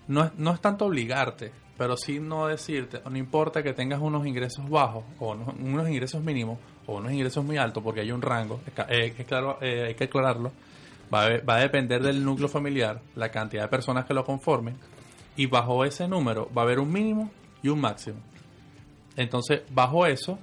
[0.09, 4.27] no es, no es tanto obligarte, pero sí no decirte, no importa que tengas unos
[4.27, 8.61] ingresos bajos o unos, ingresos mínimos o unos ingresos muy altos, porque hay un rango,
[8.89, 10.53] eh, es claro, eh, hay que aclararlo,
[11.13, 14.77] va va a depender del núcleo familiar, la cantidad de personas que lo conformen,
[15.37, 17.31] y bajo ese número va a haber un mínimo
[17.63, 18.19] y un máximo.
[19.17, 20.39] Entonces, bajo eso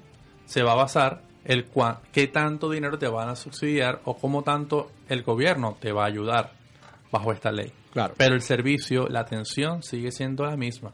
[0.46, 4.44] se va a basar el cua- qué tanto dinero te van a subsidiar o cómo
[4.44, 6.52] tanto el gobierno te va a ayudar
[7.12, 7.72] bajo esta ley.
[7.92, 8.14] Claro.
[8.18, 10.94] Pero el servicio, la atención sigue siendo la misma.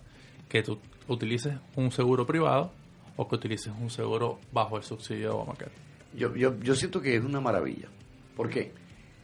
[0.49, 2.71] Que tú utilices un seguro privado
[3.15, 5.71] o que utilices un seguro bajo el subsidio de Obamacare.
[6.15, 7.87] Yo, yo, yo siento que es una maravilla.
[8.35, 8.73] ¿Por qué?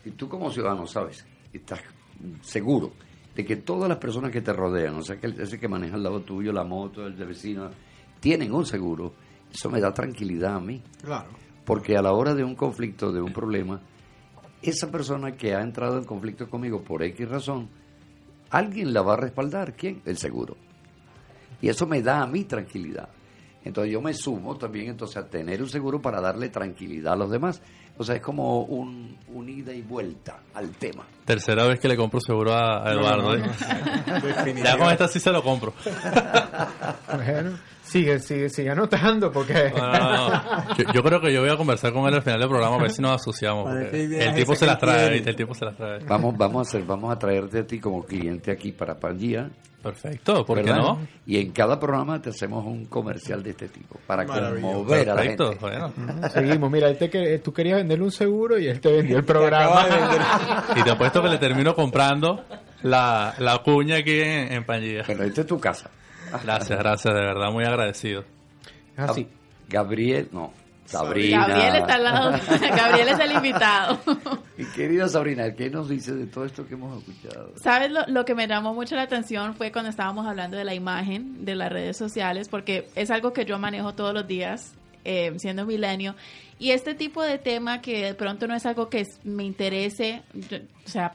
[0.04, 1.82] Si tú como ciudadano sabes, estás
[2.42, 2.92] seguro
[3.36, 5.96] de que todas las personas que te rodean, o sea, que el- ese que maneja
[5.96, 7.70] al lado tuyo, la moto, el de vecino,
[8.20, 9.14] tienen un seguro,
[9.54, 10.82] eso me da tranquilidad a mí.
[11.02, 11.30] Claro.
[11.66, 13.82] Porque a la hora de un conflicto, de un problema,
[14.62, 17.70] esa persona que ha entrado en conflicto conmigo por X razón,
[18.50, 19.74] alguien la va a respaldar.
[19.74, 20.02] ¿Quién?
[20.06, 20.58] El seguro.
[21.62, 23.10] Y eso me da a mí tranquilidad.
[23.64, 27.32] Entonces yo me sumo también entonces a tener un seguro para darle tranquilidad a los
[27.32, 27.62] demás.
[27.98, 31.04] O sea, es como un, un ida y vuelta al tema.
[31.26, 33.36] Tercera vez que le compro seguro a, Eduardo.
[33.36, 33.44] ¿eh?
[34.64, 35.74] Ya con esta sí se lo compro.
[37.16, 37.58] Bueno,
[38.00, 39.72] sigue, sigue, sigue anotando porque...
[39.76, 40.76] No, no, no.
[40.78, 42.82] Yo, yo creo que yo voy a conversar con él al final del programa a
[42.82, 43.74] ver si nos asociamos.
[43.92, 45.18] El tipo se las trae.
[45.18, 46.00] El tipo se las trae.
[46.06, 49.50] Vamos, vamos a hacer, vamos a traerte a ti como cliente aquí para Pangía.
[49.82, 51.00] Perfecto, ¿por qué no?
[51.28, 55.22] Y en cada programa te hacemos un comercial de este tipo para conmover a la
[55.22, 55.60] Perfecto, gente.
[55.62, 55.94] bueno.
[56.34, 59.24] Seguimos, mira, él te que- tú querías venderle un seguro y él te vendió el
[59.26, 59.86] programa.
[60.76, 62.44] Y te apuesto que le termino comprando
[62.82, 65.04] la, la cuña aquí en, en Pangía.
[65.06, 65.92] Bueno, esta es tu casa.
[66.44, 68.24] Gracias, gracias, de verdad, muy agradecido.
[68.98, 69.28] Así.
[69.68, 70.54] Gabriel, no,
[70.86, 71.48] Sabrina.
[71.48, 72.32] Gabriel está al lado.
[72.78, 74.00] Gabriel es el invitado.
[74.58, 77.52] Mi querida Sabrina, ¿qué nos dice de todo esto que hemos escuchado?
[77.56, 80.76] ¿Sabes lo, lo que me llamó mucho la atención fue cuando estábamos hablando de la
[80.76, 82.48] imagen de las redes sociales?
[82.48, 84.74] Porque es algo que yo manejo todos los días,
[85.04, 86.16] eh, siendo milenio.
[86.60, 90.58] Y este tipo de tema que de pronto no es algo que me interese, yo-
[90.86, 91.14] o sea,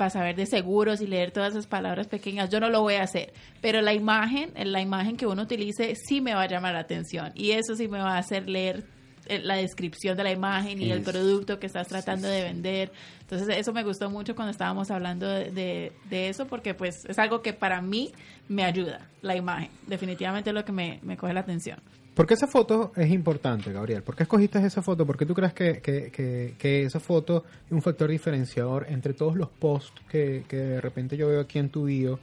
[0.00, 3.02] para saber de seguros y leer todas esas palabras pequeñas, yo no lo voy a
[3.02, 3.34] hacer.
[3.60, 7.32] Pero la imagen, la imagen que uno utilice, sí me va a llamar la atención.
[7.34, 8.82] Y eso sí me va a hacer leer
[9.26, 12.92] eh, la descripción de la imagen y el producto que estás tratando de vender.
[13.20, 17.18] Entonces eso me gustó mucho cuando estábamos hablando de, de- de eso porque pues es
[17.18, 18.10] algo que para mí
[18.48, 19.68] me ayuda, la imagen.
[19.86, 21.78] Definitivamente es lo que me, me coge la atención.
[22.20, 24.02] ¿Por qué esa foto es importante, Gabriel?
[24.02, 25.06] ¿Por qué escogiste esa foto?
[25.06, 29.36] ¿Por qué tú crees que, que, que, esa foto es un factor diferenciador entre todos
[29.36, 32.18] los posts que, de repente yo veo aquí en tu bio?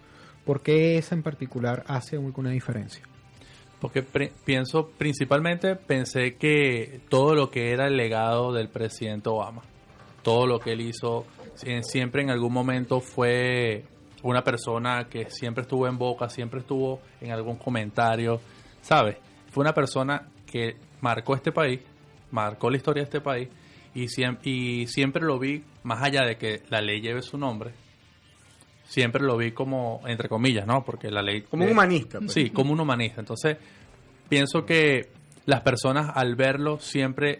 [0.45, 3.01] ¿Por qué esa en particular hace una diferencia?
[3.81, 9.63] Porque pri- pienso, principalmente pensé que todo lo que era el legado del presidente Obama,
[10.21, 11.25] todo lo que él hizo,
[11.55, 13.83] sie- siempre en algún momento fue
[14.21, 18.39] una persona que siempre estuvo en boca, siempre estuvo en algún comentario,
[18.83, 19.17] ¿sabes?
[19.57, 21.79] Fue una persona que marcó este país,
[22.29, 23.49] marcó la historia de este país
[23.95, 27.71] y, siem- y siempre lo vi, más allá de que la ley lleve su nombre,
[28.87, 30.83] siempre lo vi como, entre comillas, ¿no?
[30.85, 31.41] Porque la ley...
[31.41, 32.19] Como un humanista.
[32.19, 32.33] pues.
[32.33, 33.19] Sí, como un humanista.
[33.19, 33.57] Entonces,
[34.29, 35.09] pienso que
[35.47, 37.39] las personas al verlo siempre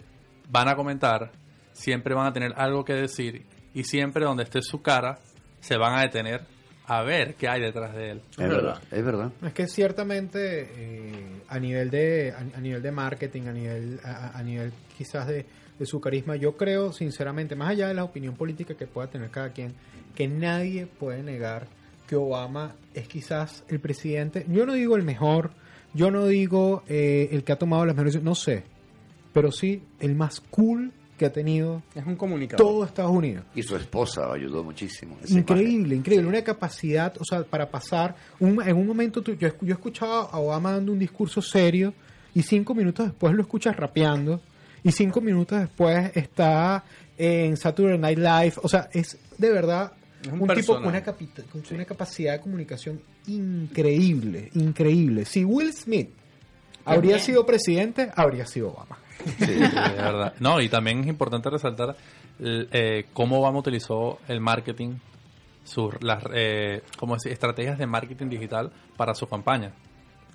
[0.49, 1.32] van a comentar,
[1.74, 3.45] siempre van a tener algo que decir
[3.76, 5.20] y siempre donde esté su cara
[5.59, 6.45] se van a detener
[6.88, 8.22] a ver qué hay detrás de él.
[8.32, 9.32] Es verdad, es verdad.
[9.46, 14.38] Es que ciertamente eh, a nivel de a, a nivel de marketing, a nivel a,
[14.38, 15.46] a nivel quizás de,
[15.78, 19.30] de su carisma, yo creo sinceramente, más allá de la opinión política que pueda tener
[19.30, 19.74] cada quien,
[20.16, 21.68] que nadie puede negar
[22.08, 25.52] que Obama es quizás el presidente, yo no digo el mejor,
[25.94, 28.64] yo no digo eh, el que ha tomado las mejores, decisiones, no sé,
[29.34, 32.65] pero sí el más cool que ha tenido Es un comunicador.
[32.65, 33.43] todo Estados Unidos.
[33.55, 35.18] Y su esposa ayudó muchísimo.
[35.28, 36.28] Increíble, increíble.
[36.28, 38.15] Una capacidad, o sea, para pasar.
[38.39, 41.93] Un, en un momento, tú- yo, yo escuchaba a Obama dando un discurso serio
[42.36, 44.39] y cinco minutos después lo escuchas rapeando
[44.84, 46.84] y cinco minutos después está
[47.18, 48.53] en Saturday Night Live.
[48.61, 49.91] O sea, es de verdad
[50.22, 51.15] Es un, un tipo con una, con
[51.72, 55.26] una capacidad de comunicación increíble, increíble.
[55.26, 56.09] Si Will Smith
[56.86, 58.97] habría sido presidente, habría sido Obama.
[59.39, 60.34] Sí, de verdad.
[60.39, 61.95] No, y también es importante resaltar
[62.39, 64.95] eh, cómo Obama utilizó el marketing,
[65.63, 67.32] sus las eh, ¿cómo decir?
[67.32, 69.72] estrategias de marketing digital para su campaña.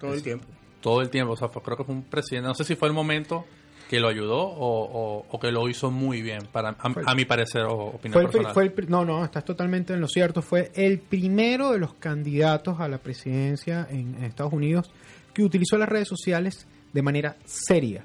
[0.00, 0.44] Todo el tiempo.
[0.80, 1.32] Todo el tiempo.
[1.32, 2.48] O sea, fue- creo que fue un presidente.
[2.48, 3.44] No sé si fue el momento
[3.88, 4.84] que lo ayudó o,
[5.20, 8.12] o- o que lo hizo muy bien, para a, Fue- a mi parecer o opinión
[8.14, 8.54] Fue el, pri- personal.
[8.54, 10.42] fue el pri- no, no, estás totalmente en lo cierto.
[10.42, 14.90] Fue el primero de los candidatos a la presidencia en, en Estados Unidos
[15.34, 18.04] que utilizó las redes sociales de manera seria,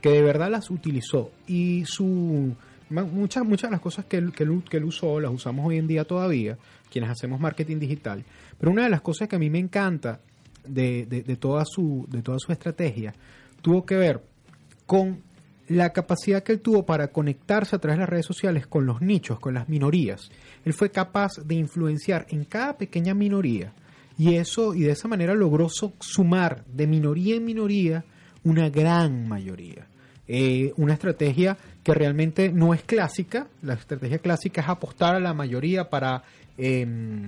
[0.00, 1.30] que de verdad las utilizó.
[1.46, 2.54] Y su
[2.90, 6.04] muchas, muchas de las cosas que él, que, él, usó las usamos hoy en día
[6.04, 6.58] todavía,
[6.90, 8.24] quienes hacemos marketing digital.
[8.58, 10.20] Pero una de las cosas que a mí me encanta
[10.66, 13.14] de, de- de toda, su, de toda su estrategia
[13.62, 14.22] tuvo que ver
[14.86, 15.22] con
[15.68, 19.00] la capacidad que él tuvo para conectarse a través de las redes sociales con los
[19.00, 20.30] nichos, con las minorías.
[20.64, 23.72] Él fue capaz de influenciar en cada pequeña minoría
[24.18, 28.04] y eso y de esa manera logró sumar de minoría en minoría
[28.42, 29.86] una gran mayoría.
[30.32, 33.48] Eh, una estrategia que realmente no es clásica.
[33.62, 36.22] La estrategia clásica es apostar a la mayoría para
[36.56, 36.86] eh,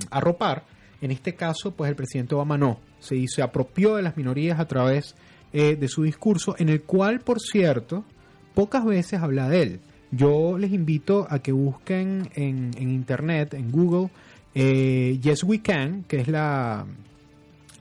[0.08, 0.62] arropar.
[1.00, 2.78] En este caso, pues el presidente Obama no.
[3.00, 5.16] Se, se apropió de las minorías a través
[5.52, 8.04] eh, de su discurso, en el cual, por cierto,
[8.54, 9.80] pocas veces habla de él.
[10.12, 14.10] Yo les invito a que busquen en, en internet, en Google,
[14.54, 16.86] eh, Yes We Can, que es la,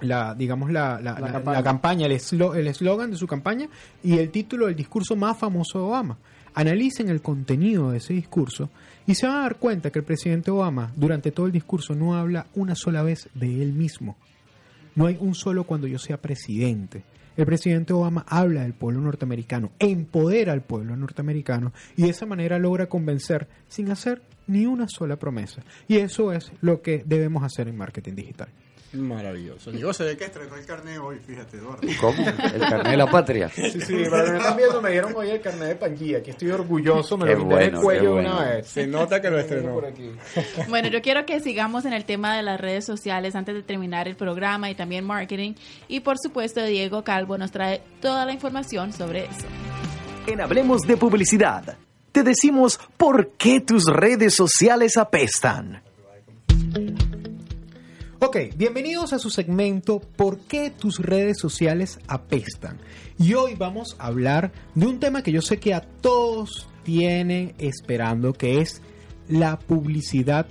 [0.01, 1.57] la digamos, la, la- campaña.
[1.57, 3.67] la campaña, el eslo- el eslogan de su campaña
[4.03, 6.17] y el título del discurso más famoso de Obama.
[6.53, 8.69] Analicen el contenido de ese discurso
[9.07, 12.15] y se van a dar cuenta que el presidente Obama durante todo el discurso no
[12.15, 14.17] habla una sola vez de él mismo.
[14.95, 17.03] No hay un solo cuando yo sea presidente.
[17.37, 22.59] El presidente Obama habla del pueblo norteamericano, empodera al pueblo norteamericano y de esa manera
[22.59, 25.63] logra convencer sin hacer ni una sola promesa.
[25.87, 28.49] Y eso es lo que debemos hacer en marketing digital.
[28.93, 29.71] Maravilloso.
[29.71, 31.87] Digo, se ve que estrenó el carnet hoy, fíjate, Eduardo.
[32.01, 32.27] ¿Cómo?
[32.27, 33.49] El carnet de la patria.
[33.49, 36.17] Sí, sí, para que me están viendo, me dieron hoy el carnet de Pangía.
[36.17, 38.49] Aquí estoy orgulloso, me Qué lo quité en el bueno, cuello una bueno.
[38.49, 38.67] vez.
[38.67, 39.73] Se nota que lo estrenó.
[39.73, 40.11] Por aquí.
[40.67, 44.07] Bueno, yo quiero que sigamos en el tema de las redes sociales antes de terminar
[44.07, 45.53] el programa y también marketing.
[45.87, 49.47] Y por supuesto, Diego Calvo nos trae toda la información sobre eso.
[50.27, 51.77] En Hablemos de Publicidad,
[52.11, 55.81] te decimos por qué tus redes sociales apestan.
[58.23, 62.77] Ok, bienvenidos a su segmento ¿Por qué tus redes sociales apestan?
[63.17, 67.55] Y hoy vamos a hablar de un tema que yo sé que a todos tienen
[67.57, 68.83] esperando, que es
[69.27, 70.45] la publicidad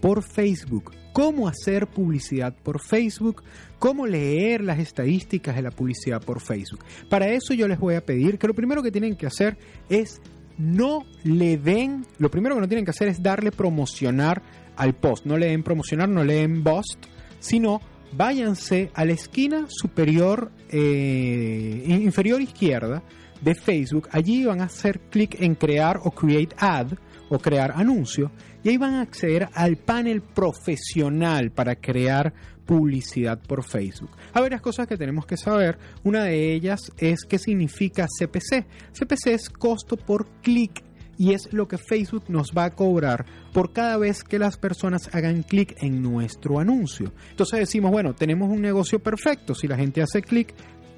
[0.00, 0.92] por Facebook.
[1.12, 3.42] Cómo hacer publicidad por Facebook,
[3.80, 6.84] cómo leer las estadísticas de la publicidad por Facebook.
[7.10, 9.58] Para eso yo les voy a pedir que lo primero que tienen que hacer
[9.88, 10.20] es
[10.58, 14.42] no le den, lo primero que no tienen que hacer es darle promocionar
[14.76, 15.26] al post.
[15.26, 17.04] No le den promocionar, no le den bust,
[17.46, 17.80] sino
[18.12, 23.02] váyanse a la esquina superior, eh, inferior izquierda
[23.40, 24.08] de Facebook.
[24.12, 26.92] Allí van a hacer clic en crear o create ad
[27.28, 28.30] o crear anuncio
[28.62, 32.32] y ahí van a acceder al panel profesional para crear
[32.64, 34.10] publicidad por Facebook.
[34.32, 35.78] Hay varias cosas que tenemos que saber.
[36.02, 38.66] Una de ellas es qué significa CPC.
[38.92, 40.82] CPC es costo por clic
[41.18, 45.08] y es lo que Facebook nos va a cobrar por cada vez que las personas
[45.14, 47.12] hagan clic en nuestro anuncio.
[47.30, 49.54] Entonces decimos, bueno, tenemos un negocio perfecto.
[49.54, 50.54] Si la gente hace clic,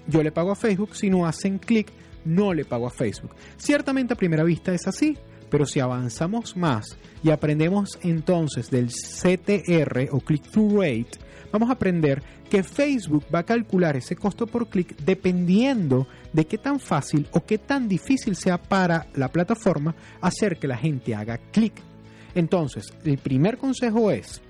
[0.07, 0.97] yo le pago a Facebook.
[0.97, 1.93] Si no hacen clic,
[2.25, 3.35] no le pago a Facebook.
[3.57, 5.17] Ciertamente a primera vista es así,
[5.51, 12.23] pero si avanzamos más y aprendemos entonces del CTR o click-through rate, vamos a aprender
[12.51, 17.45] que Facebook va a calcular ese costo por clic dependiendo de qué tan fácil o
[17.45, 21.75] qué tan difícil sea para la plataforma hacer que la gente haga clic.
[22.35, 24.41] Entonces, el primer consejo es,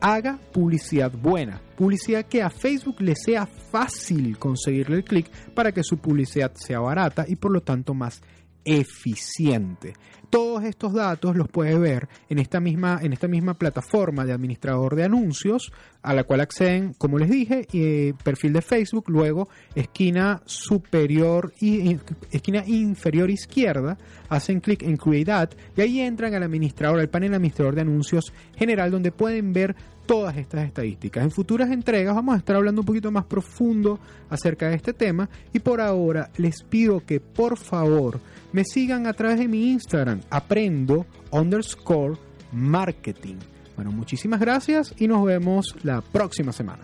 [0.00, 5.84] haga publicidad buena, publicidad que a Facebook le sea fácil conseguirle el clic para que
[5.84, 8.20] su publicidad sea barata y por lo tanto más
[8.64, 9.94] eficiente.
[10.30, 14.94] Todos estos datos los puede ver en esta misma en esta misma plataforma de administrador
[14.94, 20.40] de anuncios a la cual acceden, como les dije, eh, perfil de Facebook, luego esquina
[20.46, 21.98] superior y
[22.30, 23.98] esquina inferior izquierda,
[24.28, 28.32] hacen clic en Create Ad y ahí entran al administrador, al panel administrador de anuncios
[28.56, 29.74] general donde pueden ver
[30.10, 31.22] todas estas estadísticas.
[31.22, 35.30] En futuras entregas vamos a estar hablando un poquito más profundo acerca de este tema
[35.52, 38.18] y por ahora les pido que por favor
[38.52, 42.16] me sigan a través de mi Instagram, aprendo underscore
[42.50, 43.36] marketing.
[43.76, 46.82] Bueno, muchísimas gracias y nos vemos la próxima semana.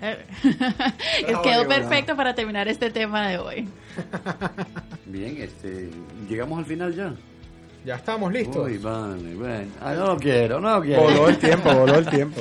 [0.00, 3.68] Es quedó perfecto para terminar este tema de hoy.
[5.04, 5.90] Bien, este,
[6.30, 7.14] llegamos al final ya.
[7.84, 8.66] Ya estamos listos.
[8.66, 9.70] Uy, vale, bueno.
[9.80, 11.02] Ah, no lo quiero, no lo quiero.
[11.02, 12.40] Voló el tiempo, voló el tiempo.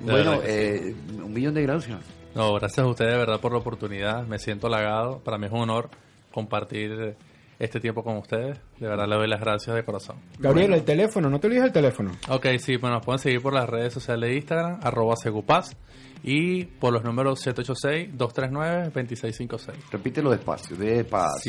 [0.00, 1.98] Bueno, eh, un millón de gracias.
[2.34, 4.26] No, gracias a ustedes de verdad por la oportunidad.
[4.26, 5.20] Me siento halagado.
[5.20, 5.90] Para mí es un honor
[6.30, 7.14] compartir
[7.58, 8.58] este tiempo con ustedes.
[8.78, 10.16] De verdad le doy las gracias de corazón.
[10.38, 12.12] Gabriel, el teléfono, no te olvides el teléfono.
[12.28, 15.76] Ok, sí, bueno, nos pueden seguir por las redes sociales de Instagram, arroba segupaz,
[16.24, 19.72] y por los números 786-239-2656.
[19.92, 21.40] Repítelo despacio, despacio.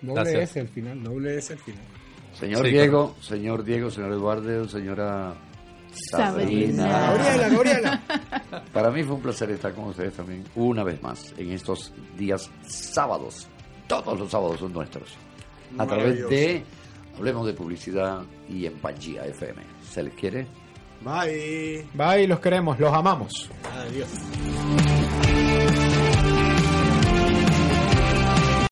[0.02, 0.52] Doble Gracias.
[0.52, 1.82] S al final, doble S al final.
[2.40, 5.34] Señor Sí, Diego, señor Diego, señor Eduardo, señora
[6.12, 6.84] Sabrina.
[6.84, 6.90] Sabrina.
[6.90, 8.02] Gabriela, Gabriela.
[8.74, 12.52] Para mí fue un placer estar con ustedes también una vez más en estos días
[12.68, 13.48] sábados.
[13.88, 15.16] Todos los sábados son nuestros.
[15.78, 16.64] A través de
[17.18, 19.62] Hablemos de Publicidad y en Pangía FM.
[19.90, 20.46] ¿Se les quiere?
[21.06, 21.86] Bye.
[21.94, 23.32] Bye, los queremos, los amamos.
[23.72, 24.10] Adiós.